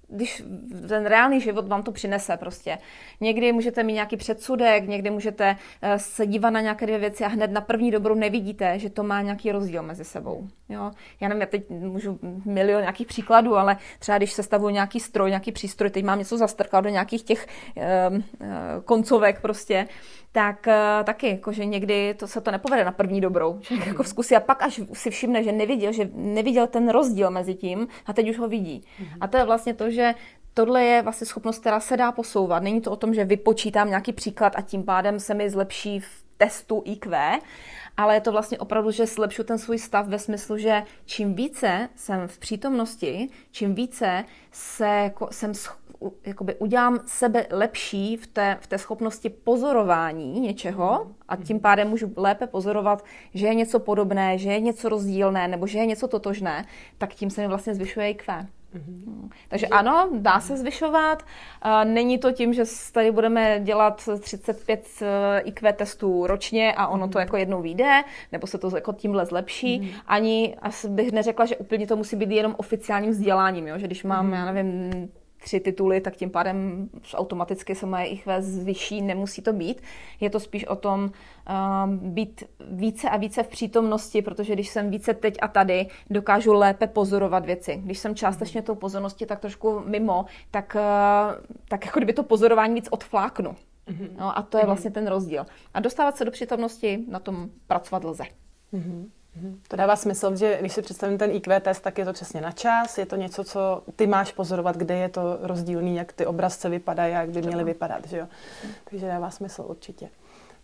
když 0.08 0.42
ten 0.88 1.06
reálný 1.06 1.40
život 1.40 1.68
vám 1.68 1.82
to 1.82 1.92
přinese 1.92 2.36
prostě. 2.36 2.78
Někdy 3.20 3.52
můžete 3.52 3.82
mít 3.82 3.92
nějaký 3.92 4.16
předsudek, 4.16 4.88
někdy 4.88 5.10
můžete 5.10 5.56
eh, 5.82 5.98
se 5.98 6.26
dívat 6.26 6.50
na 6.50 6.60
nějaké 6.60 6.86
dvě 6.86 6.98
věci 6.98 7.24
a 7.24 7.28
hned 7.28 7.50
na 7.50 7.60
první 7.60 7.90
dobrou 7.90 8.14
nevidíte, 8.14 8.78
že 8.78 8.90
to 8.90 9.02
má 9.02 9.22
nějaký 9.22 9.52
rozdíl 9.52 9.82
mezi 9.82 10.04
sebou. 10.04 10.48
Jo? 10.68 10.90
Já 11.20 11.28
nevím, 11.28 11.40
já 11.40 11.46
teď 11.46 11.70
můžu 11.70 12.18
milion 12.44 12.80
nějakých 12.80 13.06
příkladů, 13.06 13.56
ale 13.56 13.76
třeba 13.98 14.18
když 14.18 14.32
se 14.32 14.42
stavuju 14.42 14.70
nějaký 14.74 15.00
stroj, 15.00 15.30
nějaký 15.30 15.52
přístroj, 15.52 15.90
teď 15.90 16.04
mám 16.04 16.18
něco 16.18 16.38
zastrkat 16.38 16.84
do 16.84 16.90
nějakých 16.90 17.22
těch 17.22 17.46
um, 18.10 18.24
koncovek 18.84 19.40
prostě, 19.40 19.86
tak 20.32 20.66
uh, 20.66 21.04
taky, 21.04 21.28
jakože 21.28 21.64
někdy 21.64 22.14
to 22.14 22.26
se 22.26 22.40
to 22.40 22.50
nepovede 22.50 22.84
na 22.84 22.92
první 22.92 23.20
dobrou. 23.20 23.58
Že 23.60 23.74
jako 23.86 24.04
zkusí 24.04 24.36
a 24.36 24.40
pak 24.40 24.62
až 24.62 24.80
si 24.92 25.10
všimne, 25.10 25.42
že 25.44 25.52
neviděl, 25.52 25.92
že 25.92 26.10
neviděl 26.14 26.66
ten 26.66 26.88
rozdíl 26.88 27.30
mezi 27.30 27.54
tím 27.54 27.88
a 28.06 28.12
teď 28.12 28.30
už 28.30 28.38
ho 28.38 28.48
vidí. 28.48 28.84
A 29.20 29.26
to 29.26 29.36
je 29.36 29.44
vlastně 29.44 29.74
to, 29.74 29.90
že 29.90 30.14
tohle 30.54 30.84
je 30.84 31.02
vlastně 31.02 31.26
schopnost, 31.26 31.58
která 31.58 31.80
se 31.80 31.96
dá 31.96 32.12
posouvat. 32.12 32.62
Není 32.62 32.80
to 32.80 32.90
o 32.90 32.96
tom, 32.96 33.14
že 33.14 33.24
vypočítám 33.24 33.88
nějaký 33.88 34.12
příklad 34.12 34.52
a 34.56 34.60
tím 34.60 34.82
pádem 34.82 35.20
se 35.20 35.34
mi 35.34 35.50
zlepší 35.50 36.00
v 36.00 36.24
testu 36.36 36.82
IQ, 36.84 37.38
ale 37.96 38.14
je 38.14 38.20
to 38.20 38.32
vlastně 38.32 38.58
opravdu, 38.58 38.90
že 38.90 39.06
zlepšu 39.06 39.44
ten 39.44 39.58
svůj 39.58 39.78
stav 39.78 40.06
ve 40.06 40.18
smyslu, 40.18 40.58
že 40.58 40.82
čím 41.04 41.34
více 41.34 41.88
jsem 41.96 42.28
v 42.28 42.38
přítomnosti, 42.38 43.28
čím 43.50 43.74
více 43.74 44.24
se, 44.52 44.86
jako, 44.86 45.28
jsem 45.30 45.54
jakoby 46.26 46.54
udělám 46.54 46.98
sebe 47.06 47.46
lepší 47.50 48.16
v 48.16 48.26
té, 48.26 48.58
v 48.60 48.66
té 48.66 48.78
schopnosti 48.78 49.30
pozorování 49.30 50.40
něčeho 50.40 51.06
a 51.28 51.36
tím 51.36 51.60
pádem 51.60 51.88
můžu 51.88 52.12
lépe 52.16 52.46
pozorovat, 52.46 53.04
že 53.34 53.46
je 53.46 53.54
něco 53.54 53.80
podobné, 53.80 54.38
že 54.38 54.52
je 54.52 54.60
něco 54.60 54.88
rozdílné 54.88 55.48
nebo 55.48 55.66
že 55.66 55.78
je 55.78 55.86
něco 55.86 56.08
totožné, 56.08 56.64
tak 56.98 57.14
tím 57.14 57.30
se 57.30 57.40
mi 57.40 57.48
vlastně 57.48 57.74
zvyšuje 57.74 58.10
IQ. 58.10 58.46
Mm-hmm. 58.74 59.30
Takže 59.48 59.66
ano, 59.66 60.10
dá 60.18 60.40
se 60.40 60.56
zvyšovat. 60.56 61.22
Není 61.84 62.18
to 62.18 62.32
tím, 62.32 62.52
že 62.52 62.62
tady 62.92 63.10
budeme 63.10 63.60
dělat 63.60 64.08
35 64.20 64.86
eh, 65.02 65.40
IQ 65.40 65.72
testů 65.72 66.26
ročně 66.26 66.74
a 66.76 66.86
ono 66.86 67.08
to 67.08 67.18
mhm. 67.18 67.20
jako 67.20 67.36
jednou 67.36 67.62
vyjde, 67.62 68.02
nebo 68.32 68.46
se 68.46 68.58
to 68.58 68.76
jako 68.76 68.92
tímhle 68.92 69.26
zlepší. 69.26 69.80
Mm-hmm. 69.80 70.00
Ani 70.06 70.56
asi 70.62 70.88
bych 70.88 71.12
neřekla, 71.12 71.46
že 71.46 71.56
úplně 71.56 71.86
to 71.86 71.96
musí 71.96 72.16
být 72.16 72.30
jenom 72.30 72.54
oficiálním 72.58 73.10
vzděláním, 73.10 73.66
jo? 73.66 73.78
že 73.78 73.86
když 73.86 74.04
mám, 74.04 74.30
mm-hmm. 74.30 74.34
já 74.34 74.52
nevím, 74.52 74.90
tři 75.48 75.60
tituly, 75.60 76.00
tak 76.00 76.16
tím 76.16 76.30
pádem 76.30 76.88
automaticky 77.14 77.74
se 77.74 77.86
moje 77.86 78.06
IQ 78.06 78.42
zvyší, 78.42 79.02
nemusí 79.02 79.42
to 79.42 79.52
být. 79.52 79.82
Je 80.20 80.30
to 80.30 80.40
spíš 80.40 80.64
o 80.64 80.76
tom 80.76 81.04
uh, 81.04 81.94
být 81.94 82.44
více 82.70 83.10
a 83.10 83.16
více 83.16 83.42
v 83.42 83.48
přítomnosti, 83.48 84.22
protože 84.22 84.52
když 84.52 84.68
jsem 84.68 84.90
více 84.90 85.14
teď 85.14 85.38
a 85.40 85.48
tady, 85.48 85.86
dokážu 86.10 86.52
lépe 86.52 86.86
pozorovat 86.86 87.46
věci. 87.46 87.80
Když 87.84 87.98
jsem 87.98 88.14
částečně 88.14 88.62
tou 88.62 88.74
pozornosti 88.74 89.26
tak 89.26 89.40
trošku 89.40 89.80
mimo, 89.86 90.24
tak, 90.50 90.76
uh, 90.76 91.44
tak 91.68 91.86
jako 91.86 91.98
kdyby 91.98 92.12
to 92.12 92.22
pozorování 92.22 92.74
víc 92.74 92.88
odfláknu. 92.90 93.50
Mm-hmm. 93.50 94.08
No, 94.18 94.38
a 94.38 94.42
to 94.42 94.56
je 94.58 94.62
mhm. 94.62 94.66
vlastně 94.66 94.90
ten 94.90 95.06
rozdíl. 95.06 95.46
A 95.74 95.80
dostávat 95.80 96.16
se 96.16 96.24
do 96.24 96.30
přítomnosti, 96.30 97.04
na 97.08 97.18
tom 97.18 97.48
pracovat 97.66 98.04
lze. 98.04 98.24
Mm-hmm. 98.72 99.08
To 99.68 99.76
dává 99.76 99.96
smysl, 99.96 100.36
že 100.36 100.56
když 100.60 100.72
si 100.72 100.82
představím 100.82 101.18
ten 101.18 101.30
IQ 101.30 101.60
test, 101.60 101.80
tak 101.80 101.98
je 101.98 102.04
to 102.04 102.12
přesně 102.12 102.40
na 102.40 102.52
čas, 102.52 102.98
je 102.98 103.06
to 103.06 103.16
něco, 103.16 103.44
co 103.44 103.82
ty 103.96 104.06
máš 104.06 104.32
pozorovat, 104.32 104.76
kde 104.76 104.96
je 104.96 105.08
to 105.08 105.38
rozdílný, 105.40 105.96
jak 105.96 106.12
ty 106.12 106.26
obrazce 106.26 106.68
vypadají, 106.68 107.12
jak 107.12 107.30
by 107.30 107.42
měly 107.42 107.64
vypadat, 107.64 108.06
že 108.06 108.18
jo? 108.18 108.26
Takže 108.90 109.06
dává 109.06 109.30
smysl 109.30 109.64
určitě. 109.68 110.08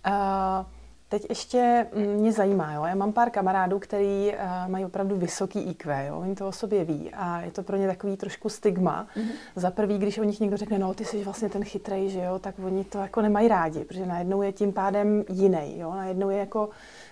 Uh, 0.06 0.66
Teď 1.14 1.26
ještě 1.28 1.86
mě 1.94 2.32
zajímá, 2.32 2.72
jo? 2.72 2.84
já 2.84 2.94
mám 2.94 3.12
pár 3.12 3.30
kamarádů, 3.30 3.78
který 3.78 4.32
uh, 4.32 4.70
mají 4.70 4.84
opravdu 4.84 5.16
vysoký 5.16 5.60
IQ, 5.60 6.06
jo? 6.06 6.18
oni 6.18 6.34
to 6.34 6.48
o 6.48 6.52
sobě 6.52 6.84
ví 6.84 7.10
a 7.14 7.40
je 7.40 7.50
to 7.50 7.62
pro 7.62 7.76
ně 7.76 7.86
takový 7.86 8.16
trošku 8.16 8.48
stigma. 8.48 9.06
Mm-hmm. 9.16 9.32
Za 9.56 9.70
prvý, 9.70 9.98
když 9.98 10.18
o 10.18 10.24
nich 10.24 10.40
někdo 10.40 10.56
řekne, 10.56 10.78
no 10.78 10.94
ty 10.94 11.04
jsi 11.04 11.24
vlastně 11.24 11.48
ten 11.48 11.64
chytrej, 11.64 12.10
že 12.10 12.20
jo, 12.20 12.38
tak 12.38 12.54
oni 12.64 12.84
to 12.84 12.98
jako 12.98 13.22
nemají 13.22 13.48
rádi, 13.48 13.84
protože 13.84 14.06
najednou 14.06 14.42
je 14.42 14.52
tím 14.52 14.72
pádem 14.72 15.24
jiný, 15.28 15.78
jo? 15.78 15.90
najednou 15.90 16.30
je 16.30 16.38
jako 16.38 16.68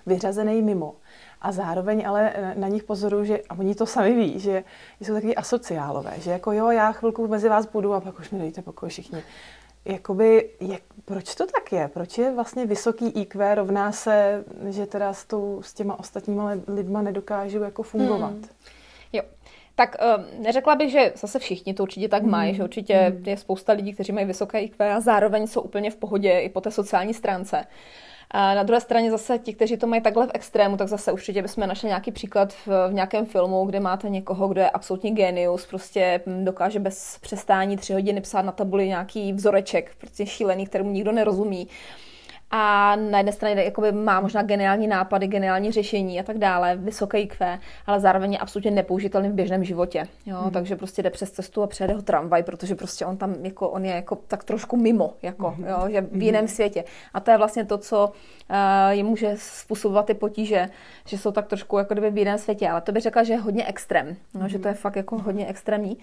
vyřazený 0.06 0.62
mimo. 0.62 0.94
A 1.42 1.52
zároveň 1.52 2.06
ale 2.06 2.32
na 2.54 2.68
nich 2.68 2.84
pozoruju, 2.84 3.24
že, 3.24 3.38
a 3.48 3.58
oni 3.58 3.74
to 3.74 3.86
sami 3.86 4.14
ví, 4.14 4.38
že 4.38 4.64
jsou 5.00 5.14
takový 5.14 5.36
asociálové, 5.36 6.14
že 6.18 6.30
jako 6.30 6.52
jo, 6.52 6.70
já 6.70 6.92
chvilku 6.92 7.28
mezi 7.28 7.48
vás 7.48 7.66
budu 7.66 7.94
a 7.94 8.00
pak 8.00 8.18
už 8.18 8.30
mi 8.30 8.38
dejte 8.38 8.62
pokoj 8.62 8.88
všichni 8.88 9.22
jakoby, 9.84 10.50
jak, 10.60 10.82
proč 11.04 11.34
to 11.34 11.46
tak 11.46 11.72
je? 11.72 11.88
Proč 11.88 12.18
je 12.18 12.32
vlastně 12.34 12.66
vysoký 12.66 13.08
IQ 13.08 13.54
rovná 13.54 13.92
se, 13.92 14.44
že 14.68 14.86
teda 14.86 15.12
s, 15.12 15.24
tou, 15.24 15.62
s 15.62 15.74
těma 15.74 15.98
ostatníma 15.98 16.50
lidma 16.68 17.02
nedokážu 17.02 17.62
jako 17.62 17.82
fungovat? 17.82 18.30
Hmm. 18.30 18.44
Jo. 19.12 19.22
Tak 19.74 19.96
uh, 20.18 20.42
neřekla 20.42 20.74
bych, 20.74 20.90
že 20.90 21.12
zase 21.16 21.38
všichni 21.38 21.74
to 21.74 21.82
určitě 21.82 22.08
tak 22.08 22.22
mají, 22.22 22.50
hmm. 22.50 22.56
že 22.56 22.64
určitě 22.64 22.94
hmm. 22.94 23.22
je 23.26 23.36
spousta 23.36 23.72
lidí, 23.72 23.92
kteří 23.92 24.12
mají 24.12 24.26
vysoké 24.26 24.60
IQ 24.60 24.94
a 24.94 25.00
zároveň 25.00 25.46
jsou 25.46 25.60
úplně 25.60 25.90
v 25.90 25.96
pohodě 25.96 26.40
i 26.40 26.48
po 26.48 26.60
té 26.60 26.70
sociální 26.70 27.14
stránce. 27.14 27.64
A 28.34 28.54
na 28.54 28.62
druhé 28.62 28.80
straně 28.80 29.10
zase 29.10 29.38
ti, 29.38 29.54
kteří 29.54 29.76
to 29.76 29.86
mají 29.86 30.02
takhle 30.02 30.26
v 30.26 30.30
extrému, 30.34 30.76
tak 30.76 30.88
zase 30.88 31.12
určitě 31.12 31.42
bychom 31.42 31.66
našli 31.66 31.88
nějaký 31.88 32.12
příklad 32.12 32.52
v, 32.52 32.88
v 32.88 32.92
nějakém 32.92 33.26
filmu, 33.26 33.64
kde 33.64 33.80
máte 33.80 34.08
někoho, 34.08 34.48
kdo 34.48 34.60
je 34.60 34.70
absolutní 34.70 35.14
genius, 35.14 35.66
prostě 35.66 36.20
dokáže 36.44 36.78
bez 36.78 37.18
přestání 37.20 37.76
tři 37.76 37.92
hodiny 37.92 38.20
psát 38.20 38.42
na 38.42 38.52
tabuli 38.52 38.88
nějaký 38.88 39.32
vzoreček, 39.32 39.94
prostě 39.98 40.26
šílený, 40.26 40.66
kterému 40.66 40.90
nikdo 40.90 41.12
nerozumí 41.12 41.68
a 42.54 42.96
na 42.96 43.18
jedné 43.18 43.32
straně 43.32 43.62
jakoby 43.62 43.92
má 43.92 44.20
možná 44.20 44.42
geniální 44.42 44.86
nápady, 44.86 45.26
geniální 45.26 45.72
řešení 45.72 46.20
a 46.20 46.22
tak 46.22 46.38
dále, 46.38 46.76
vysoké 46.76 47.20
IQ, 47.20 47.58
ale 47.86 48.00
zároveň 48.00 48.32
je 48.32 48.38
absolutně 48.38 48.70
nepoužitelný 48.70 49.28
v 49.28 49.32
běžném 49.32 49.64
životě. 49.64 50.04
Jo? 50.26 50.36
Hmm. 50.36 50.50
Takže 50.50 50.76
prostě 50.76 51.02
jde 51.02 51.10
přes 51.10 51.30
cestu 51.30 51.62
a 51.62 51.66
přejede 51.66 51.94
ho 51.94 52.02
tramvaj, 52.02 52.42
protože 52.42 52.74
prostě 52.74 53.06
on 53.06 53.16
tam 53.16 53.34
jako, 53.42 53.68
on 53.68 53.84
je 53.84 53.94
jako 53.94 54.16
tak 54.16 54.44
trošku 54.44 54.76
mimo, 54.76 55.14
jako, 55.22 55.50
hmm. 55.50 55.66
jo? 55.66 55.84
že 55.90 56.00
v 56.00 56.22
jiném 56.22 56.40
hmm. 56.40 56.48
světě. 56.48 56.84
A 57.14 57.20
to 57.20 57.30
je 57.30 57.38
vlastně 57.38 57.64
to, 57.64 57.78
co 57.78 58.12
uh, 58.50 58.56
jim 58.90 59.06
může 59.06 59.34
způsobovat 59.36 60.06
ty 60.06 60.14
potíže, 60.14 60.68
že 61.06 61.18
jsou 61.18 61.32
tak 61.32 61.46
trošku 61.46 61.78
jako 61.78 61.94
kdyby 61.94 62.10
v 62.10 62.18
jiném 62.18 62.38
světě. 62.38 62.68
Ale 62.68 62.80
to 62.80 62.92
bych 62.92 63.02
řekla, 63.02 63.22
že 63.22 63.32
je 63.32 63.38
hodně 63.38 63.66
extrém, 63.66 64.16
no, 64.34 64.48
že 64.48 64.58
to 64.58 64.68
je 64.68 64.74
fakt 64.74 64.96
jako 64.96 65.18
hodně 65.18 65.46
extrémní. 65.46 65.96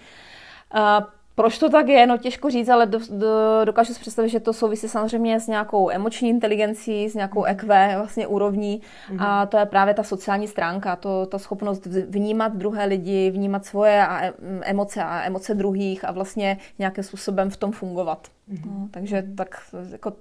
Uh, 0.76 1.06
proč 1.40 1.58
to 1.58 1.70
tak 1.70 1.88
je, 1.88 2.08
no 2.08 2.18
těžko 2.18 2.50
říct, 2.50 2.70
ale 2.70 2.86
do, 2.86 3.00
do, 3.10 3.66
dokážu 3.66 3.94
si 3.94 4.00
představit, 4.00 4.30
že 4.30 4.40
to 4.40 4.54
souvisí 4.54 4.88
samozřejmě 4.90 5.40
s 5.40 5.48
nějakou 5.48 5.90
emoční 5.90 6.30
inteligencí, 6.30 7.10
s 7.10 7.16
nějakou 7.16 7.46
EQ 7.46 7.96
vlastně 7.98 8.28
úrovní 8.28 8.82
mm-hmm. 8.82 9.26
a 9.26 9.46
to 9.46 9.58
je 9.58 9.66
právě 9.66 9.94
ta 9.94 10.04
sociální 10.04 10.48
stránka, 10.48 10.96
to, 10.96 11.26
ta 11.26 11.40
schopnost 11.40 11.86
vnímat 11.86 12.56
druhé 12.56 12.86
lidi, 12.86 13.32
vnímat 13.32 13.66
svoje 13.66 14.08
a 14.08 14.34
emoce 14.62 15.04
a 15.04 15.24
emoce 15.24 15.54
druhých 15.54 16.06
a 16.06 16.12
vlastně 16.12 16.58
nějakým 16.80 17.04
způsobem 17.04 17.50
v 17.50 17.58
tom 17.58 17.72
fungovat. 17.72 18.28
Mm-hmm. 18.50 18.66
No, 18.66 18.88
takže 18.92 19.24
tak 19.36 19.62
jako, 19.92 20.14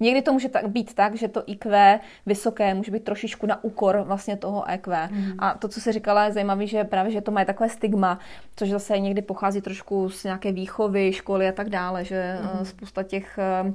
někdy 0.00 0.22
to 0.22 0.32
může 0.32 0.48
tak, 0.48 0.68
být 0.68 0.94
tak, 0.94 1.14
že 1.14 1.28
to 1.28 1.42
IQ 1.46 2.00
vysoké 2.26 2.74
může 2.74 2.92
být 2.92 3.04
trošičku 3.04 3.46
na 3.46 3.64
úkor 3.64 4.02
vlastně 4.06 4.36
toho 4.36 4.70
EQ. 4.70 4.96
Mm-hmm. 4.96 5.34
A 5.38 5.54
to, 5.54 5.68
co 5.68 5.80
se 5.80 5.92
říkala, 5.92 6.24
je 6.24 6.32
zajímavé, 6.32 6.66
že 6.66 6.84
právě, 6.84 7.12
že 7.12 7.20
to 7.20 7.30
má 7.30 7.44
takové 7.44 7.68
stigma, 7.68 8.18
což 8.56 8.70
zase 8.70 8.98
někdy 8.98 9.22
pochází 9.22 9.60
trošku 9.60 10.10
z 10.10 10.24
nějaké 10.24 10.52
výchovy, 10.52 11.12
školy 11.12 11.48
a 11.48 11.52
tak 11.52 11.68
dále, 11.68 12.04
že 12.04 12.38
mm-hmm. 12.42 12.62
spousta 12.62 13.02
těch 13.02 13.38
Eh, 13.38 13.74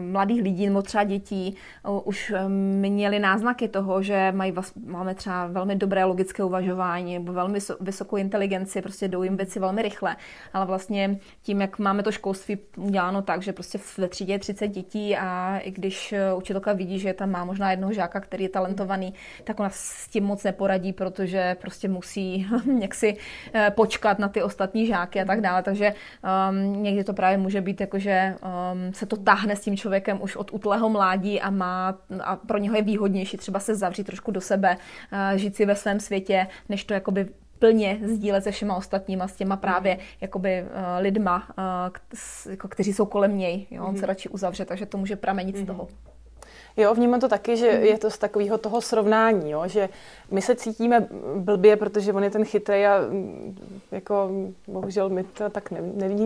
mladých 0.00 0.42
lidí 0.42 0.66
nebo 0.66 0.82
třeba 0.82 1.04
dětí 1.04 1.56
eh, 1.84 1.88
už 2.04 2.32
eh, 2.36 2.48
měli 2.48 3.18
náznaky 3.18 3.68
toho, 3.68 4.02
že 4.02 4.32
mají, 4.32 4.52
máme 4.86 5.14
třeba 5.14 5.46
velmi 5.46 5.76
dobré 5.76 6.04
logické 6.04 6.44
uvažování 6.44 7.14
nebo 7.14 7.32
velmi 7.32 7.58
vysokou 7.80 8.16
inteligenci, 8.16 8.82
prostě 8.82 9.08
jdou 9.08 9.22
jim 9.22 9.36
věci 9.36 9.60
velmi 9.60 9.82
rychle, 9.82 10.16
ale 10.52 10.66
vlastně 10.66 11.18
tím, 11.42 11.60
jak 11.60 11.78
máme 11.78 12.02
to 12.02 12.12
školství 12.12 12.58
uděláno 12.76 13.22
tak, 13.22 13.42
že 13.42 13.52
prostě 13.52 13.78
ve 13.98 14.08
třídě 14.08 14.32
je 14.32 14.38
30 14.38 14.68
dětí 14.68 15.16
a 15.16 15.58
i 15.58 15.70
když 15.70 16.14
učitelka 16.36 16.72
vidí, 16.72 16.98
že 16.98 17.12
tam 17.12 17.30
má 17.30 17.44
možná 17.44 17.70
jednoho 17.70 17.92
žáka, 17.92 18.20
který 18.20 18.44
je 18.44 18.48
talentovaný, 18.48 19.14
tak 19.44 19.60
ona 19.60 19.70
s 19.72 20.08
tím 20.08 20.24
moc 20.24 20.44
neporadí, 20.44 20.92
protože 20.92 21.56
prostě 21.60 21.88
musí 21.88 22.46
jaksi 22.80 23.16
počkat 23.70 24.18
na 24.18 24.28
ty 24.28 24.42
ostatní 24.42 24.86
žáky 24.86 25.20
a 25.20 25.24
tak 25.24 25.40
dále. 25.40 25.62
Takže 25.62 25.94
um, 26.50 26.82
někdy 26.82 27.04
to 27.04 27.12
právě 27.12 27.38
může 27.38 27.60
být 27.60 27.80
jako, 27.80 27.98
že 27.98 28.34
um, 28.42 28.94
se 28.94 29.06
to 29.06 29.16
táhne 29.62 29.64
tím 29.64 29.76
člověkem 29.76 30.22
už 30.22 30.36
od 30.36 30.52
útlého 30.52 30.88
mládí 30.88 31.40
a 31.40 31.50
má 31.50 31.98
a 32.20 32.36
pro 32.36 32.58
něho 32.58 32.76
je 32.76 32.82
výhodnější 32.82 33.36
třeba 33.36 33.60
se 33.60 33.74
zavřít 33.74 34.04
trošku 34.04 34.30
do 34.30 34.40
sebe, 34.40 34.76
eh, 35.12 35.38
žít 35.38 35.56
si 35.56 35.66
ve 35.66 35.76
svém 35.76 36.00
světě, 36.00 36.46
než 36.68 36.84
to 36.84 36.94
jakoby 36.94 37.28
plně 37.58 37.98
sdílet 38.02 38.44
se 38.44 38.50
všema 38.50 38.74
ostatníma, 38.74 39.28
s 39.28 39.36
těma 39.36 39.56
právě 39.56 39.98
jakoby 40.20 40.62
uh, 40.62 40.68
lidma, 40.98 41.46
uh, 41.58 42.50
jako, 42.50 42.68
kteří 42.68 42.92
jsou 42.92 43.06
kolem 43.06 43.38
něj. 43.38 43.66
Jo? 43.70 43.84
On 43.84 43.94
mm. 43.94 44.00
se 44.00 44.06
radši 44.06 44.28
uzavře, 44.28 44.64
takže 44.64 44.86
to 44.86 44.98
může 44.98 45.16
pramenit 45.16 45.54
mm. 45.54 45.62
z 45.62 45.64
mhm. 45.64 45.66
toho. 45.66 45.88
Jo, 46.76 46.94
vnímám 46.94 47.20
to 47.20 47.28
taky, 47.28 47.56
že 47.56 47.66
je 47.66 47.98
to 47.98 48.10
z 48.10 48.18
takového 48.18 48.58
toho 48.58 48.80
srovnání, 48.80 49.50
jo, 49.50 49.62
že 49.66 49.88
my 50.30 50.42
se 50.42 50.54
cítíme 50.54 51.06
blbě, 51.36 51.76
protože 51.76 52.12
on 52.12 52.24
je 52.24 52.30
ten 52.30 52.44
chytrý 52.44 52.86
a 52.86 53.00
mm, 53.10 53.58
jako 53.90 54.30
bohužel 54.66 55.08
my 55.08 55.24
to 55.24 55.50
tak 55.50 55.70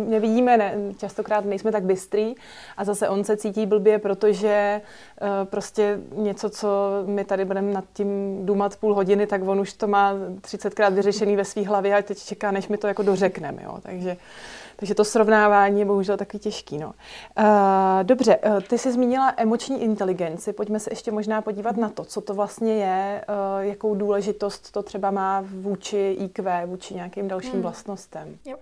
nevidíme, 0.08 0.56
ne, 0.56 0.74
častokrát 0.98 1.44
nejsme 1.44 1.72
tak 1.72 1.84
bystrý 1.84 2.34
a 2.76 2.84
zase 2.84 3.08
on 3.08 3.24
se 3.24 3.36
cítí 3.36 3.66
blbě, 3.66 3.98
protože 3.98 4.80
uh, 5.22 5.28
prostě 5.44 6.00
něco, 6.16 6.50
co 6.50 6.68
my 7.06 7.24
tady 7.24 7.44
budeme 7.44 7.72
nad 7.72 7.84
tím 7.92 8.38
důmat 8.46 8.76
půl 8.76 8.94
hodiny, 8.94 9.26
tak 9.26 9.48
on 9.48 9.60
už 9.60 9.72
to 9.72 9.86
má 9.86 10.14
30krát 10.40 10.94
vyřešený 10.94 11.36
ve 11.36 11.44
své 11.44 11.62
hlavě 11.62 11.96
a 11.96 12.02
teď 12.02 12.18
čeká, 12.18 12.50
než 12.50 12.68
mi 12.68 12.76
to 12.76 12.86
jako 12.86 13.02
dořekneme, 13.02 13.62
jo, 13.62 13.78
takže 13.82 14.16
takže 14.76 14.94
to 14.94 15.04
srovnávání 15.04 15.80
je 15.80 15.86
bohužel 15.86 16.16
taky 16.16 16.38
těžký. 16.38 16.78
No. 16.78 16.86
Uh, 16.86 17.44
dobře, 18.02 18.36
uh, 18.36 18.60
ty 18.60 18.78
jsi 18.78 18.92
zmínila 18.92 19.34
emoční 19.36 19.82
inteligenci. 19.82 20.35
Pojďme 20.52 20.80
se 20.80 20.92
ještě 20.92 21.10
možná 21.10 21.42
podívat 21.42 21.76
na 21.76 21.88
to, 21.88 22.04
co 22.04 22.20
to 22.20 22.34
vlastně 22.34 22.74
je, 22.74 23.24
uh, 23.28 23.64
jakou 23.64 23.94
důležitost 23.94 24.72
to 24.72 24.82
třeba 24.82 25.10
má 25.10 25.44
vůči 25.46 26.16
IQ, 26.20 26.66
vůči 26.66 26.94
nějakým 26.94 27.28
dalším 27.28 27.52
hmm. 27.52 27.62
vlastnostem. 27.62 28.38
Jo. 28.44 28.56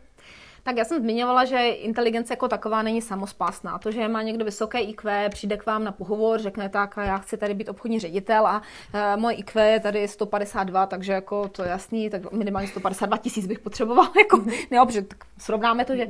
Tak 0.64 0.76
já 0.76 0.84
jsem 0.84 1.02
zmiňovala, 1.02 1.44
že 1.44 1.68
inteligence 1.68 2.32
jako 2.32 2.48
taková 2.48 2.82
není 2.82 3.02
samospásná. 3.02 3.78
To, 3.78 3.90
že 3.90 4.08
má 4.08 4.22
někdo 4.22 4.44
vysoké 4.44 4.78
IQ, 4.78 5.28
přijde 5.28 5.56
k 5.56 5.66
vám 5.66 5.84
na 5.84 5.92
pohovor, 5.92 6.40
řekne 6.40 6.68
tak, 6.68 6.94
já 6.96 7.18
chci 7.18 7.36
tady 7.36 7.54
být 7.54 7.68
obchodní 7.68 8.00
ředitel 8.00 8.46
a 8.46 8.62
uh, 8.94 9.20
moje 9.20 9.36
IQ 9.36 9.72
je 9.72 9.80
tady 9.80 10.08
152, 10.08 10.86
takže 10.86 11.12
jako 11.12 11.48
to 11.48 11.62
je 11.62 11.68
jasný, 11.68 12.10
tak 12.10 12.32
minimálně 12.32 12.68
152 12.68 13.16
tisíc 13.16 13.46
bych 13.46 13.58
potřeboval. 13.58 14.06
Jako, 14.18 14.36
ne, 14.70 14.86
protože 14.86 15.02
tak 15.02 15.18
srovnáme 15.38 15.84
to, 15.84 15.96
že 15.96 16.08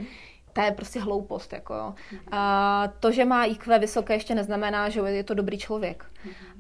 to 0.55 0.61
je 0.61 0.71
prostě 0.71 1.01
hloupost. 1.01 1.53
Jako. 1.53 1.95
A 2.31 2.89
to, 3.01 3.13
že 3.13 3.25
má 3.25 3.45
IQ 3.45 3.79
vysoké, 3.79 4.15
ještě 4.15 4.35
neznamená, 4.35 4.89
že 4.89 5.01
je 5.01 5.25
to 5.25 5.35
dobrý 5.35 5.59
člověk. 5.59 6.05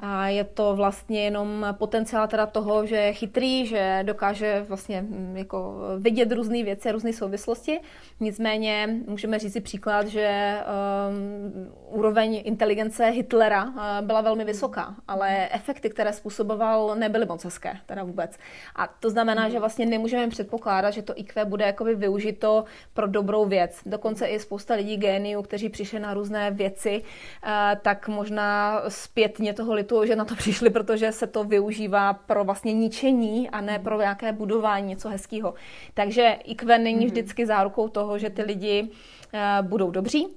A 0.00 0.28
je 0.28 0.44
to 0.44 0.76
vlastně 0.76 1.24
jenom 1.24 1.66
potenciál 1.72 2.28
teda 2.28 2.46
toho, 2.46 2.86
že 2.86 2.96
je 2.96 3.12
chytrý, 3.12 3.66
že 3.66 4.00
dokáže 4.02 4.64
vlastně 4.68 5.02
mm, 5.02 5.36
jako 5.36 5.74
vidět 5.98 6.32
různé 6.32 6.62
věci, 6.62 6.92
různé 6.92 7.12
souvislosti. 7.12 7.80
Nicméně 8.20 8.88
můžeme 9.06 9.38
říct 9.38 9.52
si 9.52 9.60
příklad, 9.60 10.06
že 10.06 10.58
um, 10.58 11.72
úroveň 11.88 12.42
inteligence 12.44 13.06
Hitlera 13.06 13.64
uh, 13.64 14.06
byla 14.06 14.20
velmi 14.20 14.44
vysoká, 14.44 14.94
ale 15.08 15.48
efekty, 15.52 15.90
které 15.90 16.12
způsoboval, 16.12 16.94
nebyly 16.94 17.26
moc 17.26 17.44
hezké, 17.44 17.76
teda 17.86 18.04
vůbec. 18.04 18.38
A 18.76 18.86
to 18.86 19.10
znamená, 19.10 19.48
že 19.48 19.58
vlastně 19.58 19.86
nemůžeme 19.86 20.28
předpokládat, 20.28 20.90
že 20.90 21.02
to 21.02 21.12
IQ 21.16 21.44
bude 21.44 21.64
jakoby 21.64 21.94
využito 21.94 22.64
pro 22.94 23.06
dobrou 23.06 23.44
věc. 23.44 23.82
Dokonce 23.86 24.26
i 24.26 24.40
spousta 24.40 24.74
lidí 24.74 24.96
géniů, 24.96 25.42
kteří 25.42 25.68
přišli 25.68 26.00
na 26.00 26.14
různé 26.14 26.50
věci, 26.50 27.02
uh, 27.02 27.50
tak 27.82 28.08
možná 28.08 28.82
zpětně 28.88 29.54
toho 29.54 29.74
litu, 29.74 30.06
že 30.06 30.16
na 30.16 30.24
to 30.24 30.34
přišli, 30.36 30.70
protože 30.70 31.12
se 31.12 31.26
to 31.26 31.44
využívá 31.44 32.12
pro 32.12 32.44
vlastně 32.44 32.72
ničení 32.72 33.50
a 33.50 33.60
ne 33.60 33.78
pro 33.78 34.00
nějaké 34.00 34.32
budování, 34.32 34.88
něco 34.88 35.08
hezkého. 35.08 35.54
Takže 35.94 36.36
IQ 36.44 36.78
není 36.78 36.98
mhm. 36.98 37.06
vždycky 37.06 37.46
zárukou 37.46 37.88
toho, 37.88 38.18
že 38.18 38.30
ty 38.30 38.42
lidi 38.42 38.82
uh, 38.82 39.66
budou 39.68 39.90
dobří. 39.90 40.28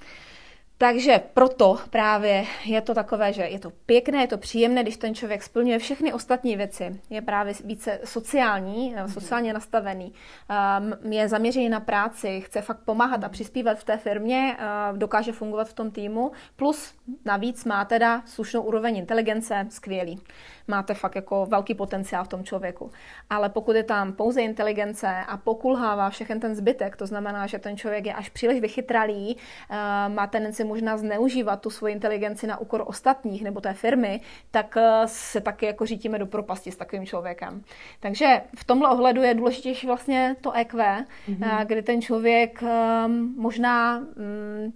Takže 0.79 1.21
proto 1.33 1.77
právě 1.89 2.45
je 2.65 2.81
to 2.81 2.93
takové, 2.93 3.33
že 3.33 3.41
je 3.41 3.59
to 3.59 3.69
pěkné, 3.85 4.21
je 4.21 4.27
to 4.27 4.37
příjemné, 4.37 4.83
když 4.83 4.97
ten 4.97 5.15
člověk 5.15 5.43
splňuje 5.43 5.79
všechny 5.79 6.13
ostatní 6.13 6.55
věci. 6.55 7.01
Je 7.09 7.21
právě 7.21 7.53
více 7.63 7.99
sociální, 8.03 8.95
eh, 8.97 9.07
sociálně 9.07 9.53
nastavený, 9.53 10.13
ehm, 10.49 11.13
je 11.13 11.27
zaměřený 11.27 11.69
na 11.69 11.79
práci, 11.79 12.41
chce 12.41 12.61
fakt 12.61 12.79
pomáhat 12.85 13.23
a 13.23 13.29
přispívat 13.29 13.79
v 13.79 13.83
té 13.83 13.97
firmě, 13.97 14.57
eh, 14.59 14.97
dokáže 14.97 15.31
fungovat 15.31 15.69
v 15.69 15.73
tom 15.73 15.91
týmu, 15.91 16.31
plus 16.55 16.93
navíc 17.25 17.65
má 17.65 17.85
teda 17.85 18.21
slušnou 18.25 18.61
úroveň 18.61 18.97
inteligence, 18.97 19.67
skvělý 19.69 20.19
máte 20.67 20.93
fakt 20.93 21.15
jako 21.15 21.45
velký 21.45 21.75
potenciál 21.75 22.23
v 22.23 22.27
tom 22.27 22.43
člověku. 22.43 22.91
Ale 23.29 23.49
pokud 23.49 23.75
je 23.75 23.83
tam 23.83 24.13
pouze 24.13 24.41
inteligence 24.41 25.07
a 25.27 25.37
pokulhává 25.37 26.09
všechen 26.09 26.39
ten 26.39 26.55
zbytek, 26.55 26.95
to 26.95 27.05
znamená, 27.05 27.47
že 27.47 27.59
ten 27.59 27.77
člověk 27.77 28.05
je 28.05 28.13
až 28.13 28.29
příliš 28.29 28.61
vychytralý, 28.61 29.37
eh, 29.69 29.75
má 30.09 30.27
tendenci 30.27 30.63
možná 30.67 30.97
zneužívat 30.97 31.62
tu 31.62 31.69
svoji 31.69 31.93
inteligenci 31.93 32.47
na 32.47 32.58
úkor 32.58 32.84
ostatních 32.86 33.43
nebo 33.43 33.62
té 33.62 33.73
firmy, 33.73 34.21
tak 34.51 34.77
eh, 34.77 35.01
se 35.06 35.41
taky 35.41 35.65
jako 35.65 35.86
řítíme 35.86 36.19
do 36.19 36.25
propasti 36.25 36.71
s 36.71 36.75
takovým 36.75 37.06
člověkem. 37.06 37.63
Takže 37.99 38.41
v 38.56 38.63
tomhle 38.63 38.89
ohledu 38.89 39.21
je 39.21 39.34
důležitější 39.34 39.88
vlastně 39.88 40.36
to 40.41 40.51
EQ, 40.51 41.06
mm-hmm. 41.30 41.65
kdy 41.65 41.82
ten 41.82 42.01
člověk 42.01 42.63
ehm, 42.63 43.34
možná 43.38 43.99
mm, 43.99 44.73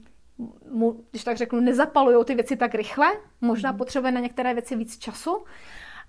mu, 0.72 1.04
když 1.12 1.24
tak 1.24 1.38
řeknu, 1.38 1.60
nezapalují 1.60 2.26
ty 2.26 2.36
věci 2.36 2.56
tak 2.56 2.76
rychle, 2.76 3.08
možná 3.42 3.72
mm. 3.72 3.78
potřebuje 3.78 4.12
na 4.12 4.20
některé 4.20 4.54
věci 4.54 4.76
víc 4.76 4.98
času, 4.98 5.44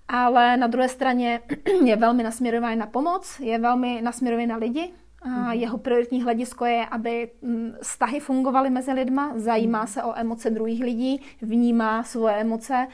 ale 0.07 0.57
na 0.57 0.67
druhé 0.67 0.89
straně 0.89 1.41
je 1.83 1.95
velmi 1.95 2.23
nasměrovaný 2.23 2.75
na 2.75 2.85
pomoc, 2.85 3.39
je 3.39 3.59
velmi 3.59 4.01
nasměrovaný 4.01 4.47
na 4.47 4.57
lidi. 4.57 4.93
A 5.23 5.27
mm. 5.29 5.51
jeho 5.51 5.77
prioritní 5.77 6.23
hledisko 6.23 6.65
je, 6.65 6.85
aby 6.85 7.31
mm, 7.41 7.73
vztahy 7.81 8.19
fungovaly 8.19 8.69
mezi 8.69 8.91
lidma, 8.91 9.33
zajímá 9.35 9.81
mm. 9.81 9.87
se 9.87 10.03
o 10.03 10.13
emoce 10.15 10.49
druhých 10.49 10.83
lidí, 10.83 11.21
vnímá 11.41 12.03
svoje 12.03 12.35
emoce, 12.35 12.87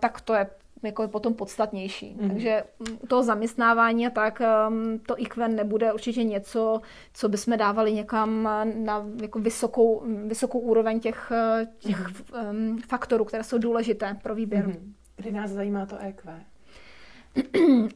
tak 0.00 0.20
to 0.20 0.34
je 0.34 0.46
jako 0.82 1.02
je 1.02 1.08
potom 1.08 1.34
podstatnější. 1.34 2.16
Mm. 2.20 2.28
Takže 2.28 2.64
to 3.08 3.22
zaměstnávání 3.22 4.06
a 4.06 4.10
tak, 4.10 4.42
um, 4.68 4.98
to 4.98 5.20
IQ 5.20 5.48
nebude 5.48 5.92
určitě 5.92 6.24
něco, 6.24 6.80
co 7.14 7.28
bychom 7.28 7.58
dávali 7.58 7.92
někam 7.92 8.48
na 8.74 9.06
jako 9.22 9.38
vysokou, 9.38 10.02
vysokou 10.26 10.58
úroveň 10.58 11.00
těch, 11.00 11.32
těch 11.78 11.98
mm. 11.98 12.70
um, 12.72 12.78
faktorů, 12.78 13.24
které 13.24 13.44
jsou 13.44 13.58
důležité 13.58 14.16
pro 14.22 14.34
výběr. 14.34 14.66
Mm. 14.66 14.94
Kdy 15.16 15.32
nás 15.32 15.50
zajímá 15.50 15.86
to 15.86 15.96
EQ? 15.98 16.40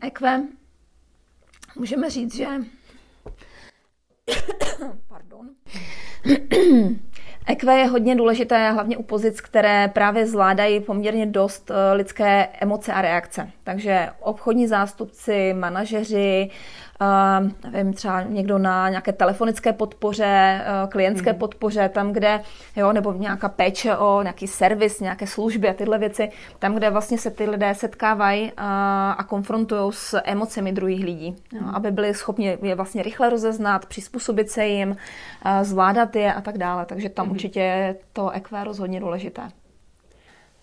EQ, 0.01 0.49
můžeme 1.79 2.11
říct, 2.11 2.35
že 2.35 2.47
Pardon. 5.09 5.49
EQ 7.47 7.73
je 7.79 7.87
hodně 7.87 8.17
důležité, 8.17 8.73
hlavně 8.73 8.97
u 8.97 9.03
pozic, 9.03 9.41
které 9.41 9.89
právě 9.89 10.27
zvládají 10.27 10.81
poměrně 10.81 11.27
dost 11.27 11.71
eh, 11.71 11.93
lidské 11.93 12.49
emoce 12.61 12.93
a 12.93 13.03
reakce. 13.03 13.51
Takže 13.65 14.09
obchodní 14.21 14.67
zástupci, 14.67 15.55
manažeři, 15.55 16.51
uh, 17.01 17.71
nevím, 17.73 17.93
třeba 17.93 18.23
někdo 18.23 18.59
na 18.59 18.89
nějaké 18.89 19.13
telefonické 19.13 19.73
podpoře, 19.73 20.61
uh, 20.85 20.91
klientské 20.91 21.33
mm. 21.33 21.39
podpoře, 21.39 21.89
tam, 21.89 22.13
kde, 22.13 22.41
jo, 22.77 22.93
nebo 22.93 23.13
nějaká 23.13 23.49
péče 23.49 23.97
o 23.97 24.23
nějaký 24.23 24.47
servis, 24.47 25.01
nějaké 25.01 25.27
služby 25.27 25.69
a 25.69 25.75
tyhle 25.75 25.99
věci, 25.99 26.31
tam, 26.59 26.75
kde 26.75 26.91
vlastně 26.91 27.19
se 27.19 27.31
ty 27.31 27.51
lidé 27.51 27.75
setkávají 27.75 28.43
uh, 28.43 28.51
a 29.17 29.25
konfrontují 29.29 29.93
s 29.93 30.21
emocemi 30.25 30.73
druhých 30.73 31.05
lidí, 31.05 31.37
jo, 31.53 31.61
mm. 31.63 31.69
aby 31.75 31.91
byli 31.91 32.15
schopni 32.15 32.59
je 32.63 32.75
vlastně 32.75 33.03
rychle 33.03 33.31
rozeznat, 33.31 33.87
přizpůsobit 33.87 34.51
se 34.51 34.67
jim, 34.67 34.91
uh, 34.91 34.97
zvládat 35.63 36.17
je 36.17 36.35
a 36.35 36.41
tak 36.41 36.59
dále. 36.59 36.87
Takže 36.87 37.09
tam 37.09 37.27
mm. 37.27 37.33
určitě 37.33 37.61
je 37.61 37.97
to 38.13 38.31
EQ 38.31 38.65
rozhodně 38.65 39.01
důležité. 39.01 39.43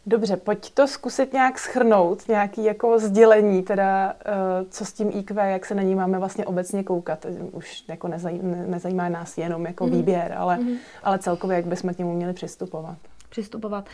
Dobře, 0.05 0.37
pojď 0.37 0.73
to 0.73 0.87
zkusit 0.87 1.33
nějak 1.33 1.59
schrnout, 1.59 2.27
nějaký 2.27 2.63
jako 2.63 2.99
sdělení, 2.99 3.63
teda 3.63 4.13
uh, 4.13 4.67
co 4.69 4.85
s 4.85 4.93
tím 4.93 5.11
IQ, 5.13 5.51
jak 5.51 5.65
se 5.65 5.75
na 5.75 5.81
ní 5.81 5.95
máme 5.95 6.19
vlastně 6.19 6.45
obecně 6.45 6.83
koukat. 6.83 7.25
Už 7.51 7.83
jako 7.87 8.07
nezajímá, 8.07 8.57
nezajímá 8.65 9.09
nás 9.09 9.37
jenom 9.37 9.65
jako 9.65 9.85
mm. 9.85 9.91
výběr, 9.91 10.35
ale, 10.37 10.57
mm. 10.57 10.75
ale 11.03 11.19
celkově, 11.19 11.55
jak 11.55 11.65
bychom 11.65 11.93
k 11.93 11.97
němu 11.97 12.13
měli 12.13 12.33
přistupovat 12.33 12.97
přistupovat. 13.33 13.89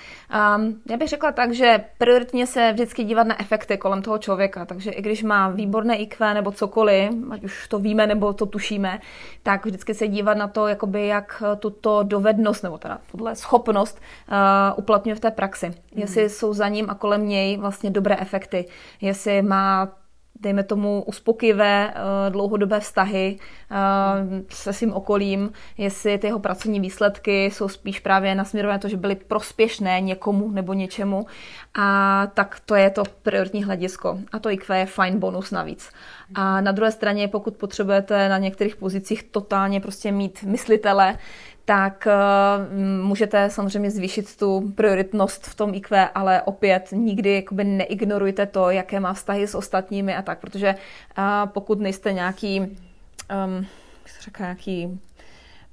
Um, 0.57 0.81
já 0.89 0.97
bych 0.97 1.09
řekla 1.09 1.31
tak, 1.31 1.53
že 1.53 1.79
prioritně 1.97 2.47
se 2.47 2.73
vždycky 2.73 3.03
dívat 3.03 3.27
na 3.27 3.41
efekty 3.41 3.77
kolem 3.77 4.01
toho 4.01 4.17
člověka, 4.17 4.65
takže 4.65 4.91
i 4.91 5.01
když 5.01 5.23
má 5.23 5.49
výborné 5.49 5.95
IQ 5.97 6.33
nebo 6.33 6.51
cokoliv, 6.51 7.11
ať 7.31 7.43
už 7.43 7.67
to 7.67 7.79
víme 7.79 8.07
nebo 8.07 8.33
to 8.33 8.45
tušíme, 8.45 8.99
tak 9.43 9.65
vždycky 9.65 9.93
se 9.93 10.07
dívat 10.07 10.37
na 10.37 10.47
to, 10.47 10.67
jakoby 10.67 11.07
jak 11.07 11.43
tuto 11.59 12.03
dovednost 12.03 12.63
nebo 12.63 12.77
teda 12.77 12.99
podle 13.11 13.35
schopnost 13.35 14.01
uh, 14.31 14.35
uplatňuje 14.77 15.15
v 15.15 15.19
té 15.19 15.31
praxi. 15.31 15.67
Mm. 15.67 15.73
Jestli 15.95 16.29
jsou 16.29 16.53
za 16.53 16.67
ním 16.67 16.89
a 16.89 16.95
kolem 16.95 17.27
něj 17.27 17.57
vlastně 17.57 17.89
dobré 17.89 18.17
efekty, 18.19 18.65
jestli 19.01 19.41
má 19.41 19.87
dejme 20.39 20.63
tomu, 20.63 21.03
uspokojivé 21.07 21.93
eh, 21.93 22.29
dlouhodobé 22.29 22.79
vztahy 22.79 23.37
eh, 23.71 23.75
se 24.49 24.73
svým 24.73 24.93
okolím, 24.93 25.51
jestli 25.77 26.17
ty 26.17 26.27
jeho 26.27 26.39
pracovní 26.39 26.79
výsledky 26.79 27.45
jsou 27.45 27.67
spíš 27.67 27.99
právě 27.99 28.35
nasměrované 28.35 28.77
na 28.77 28.79
to, 28.81 28.87
že 28.87 28.97
byly 28.97 29.15
prospěšné 29.15 30.01
někomu 30.01 30.51
nebo 30.51 30.73
něčemu, 30.73 31.25
a 31.79 32.27
tak 32.33 32.59
to 32.65 32.75
je 32.75 32.89
to 32.89 33.03
prioritní 33.23 33.63
hledisko. 33.63 34.19
A 34.31 34.39
to 34.39 34.49
IQ 34.49 34.79
je 34.79 34.85
fajn 34.85 35.19
bonus 35.19 35.51
navíc. 35.51 35.91
A 36.35 36.61
na 36.61 36.71
druhé 36.71 36.91
straně, 36.91 37.27
pokud 37.27 37.55
potřebujete 37.55 38.29
na 38.29 38.37
některých 38.37 38.75
pozicích 38.75 39.23
totálně 39.23 39.79
prostě 39.79 40.11
mít 40.11 40.43
myslitele, 40.43 41.17
tak 41.65 42.07
uh, 42.07 43.05
můžete 43.05 43.49
samozřejmě 43.49 43.91
zvýšit 43.91 44.37
tu 44.37 44.73
prioritnost 44.75 45.47
v 45.47 45.55
tom 45.55 45.73
IQ, 45.73 46.09
ale 46.15 46.41
opět 46.41 46.91
nikdy 46.91 47.35
jakoby 47.35 47.63
neignorujte 47.63 48.45
to, 48.45 48.69
jaké 48.69 48.99
má 48.99 49.13
vztahy 49.13 49.47
s 49.47 49.55
ostatními 49.55 50.15
a 50.15 50.21
tak, 50.21 50.39
protože 50.39 50.75
uh, 51.17 51.23
pokud 51.45 51.79
nejste 51.79 52.13
nějaký, 52.13 52.59
um, 52.59 53.65
jak 53.99 54.09
se 54.09 54.21
říká, 54.21 54.43
nějaký 54.43 54.99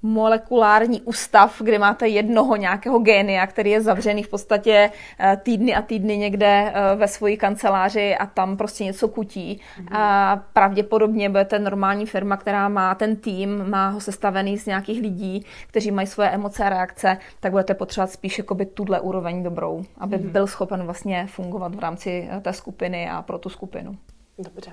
molekulární 0.07 1.01
ústav, 1.01 1.63
kde 1.63 1.79
máte 1.79 2.09
jednoho 2.09 2.57
nějakého 2.57 2.99
génia, 2.99 3.47
který 3.47 3.71
je 3.71 3.81
zavřený 3.81 4.23
v 4.23 4.29
podstatě 4.29 4.91
eh, 5.19 5.37
týdny 5.43 5.75
a 5.75 5.83
týdny 5.83 6.17
někde 6.17 6.73
eh, 6.75 6.97
ve 6.97 7.09
své 7.09 7.37
kanceláři 7.37 8.17
a 8.17 8.27
tam 8.27 8.57
prostě 8.57 8.85
něco 8.85 9.09
kutí. 9.09 9.61
Mm-hmm. 9.61 9.97
A 9.97 10.37
pravděpodobně 10.53 11.29
budete 11.29 11.59
normální 11.59 12.07
firma, 12.07 12.37
která 12.37 12.69
má 12.69 12.95
ten 12.95 13.17
tým, 13.17 13.71
má 13.71 13.89
ho 13.89 14.01
sestavený 14.01 14.59
z 14.59 14.67
nějakých 14.67 15.01
lidí, 15.03 15.47
kteří 15.67 15.91
mají 15.91 16.07
svoje 16.07 16.31
emoce 16.31 16.65
a 16.65 16.69
reakce, 16.69 17.19
tak 17.41 17.53
budete 17.53 17.75
potřebovat 17.75 18.11
spíš 18.11 18.39
jakoby 18.39 18.67
tuhle 18.67 19.01
úroveň 19.01 19.43
dobrou, 19.43 19.85
aby 19.99 20.17
mm-hmm. 20.17 20.31
byl 20.31 20.47
schopen 20.47 20.83
vlastně 20.83 21.27
fungovat 21.27 21.75
v 21.75 21.79
rámci 21.79 22.29
eh, 22.31 22.41
té 22.41 22.53
skupiny 22.53 23.11
a 23.11 23.23
pro 23.23 23.39
tu 23.39 23.49
skupinu. 23.49 23.97
Dobře. 24.39 24.73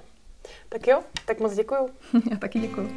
Tak 0.69 0.88
jo, 0.88 1.02
tak 1.26 1.39
moc 1.39 1.56
děkuju. 1.56 1.89
Já 2.32 2.38
taky 2.38 2.60
děkuju. 2.60 2.89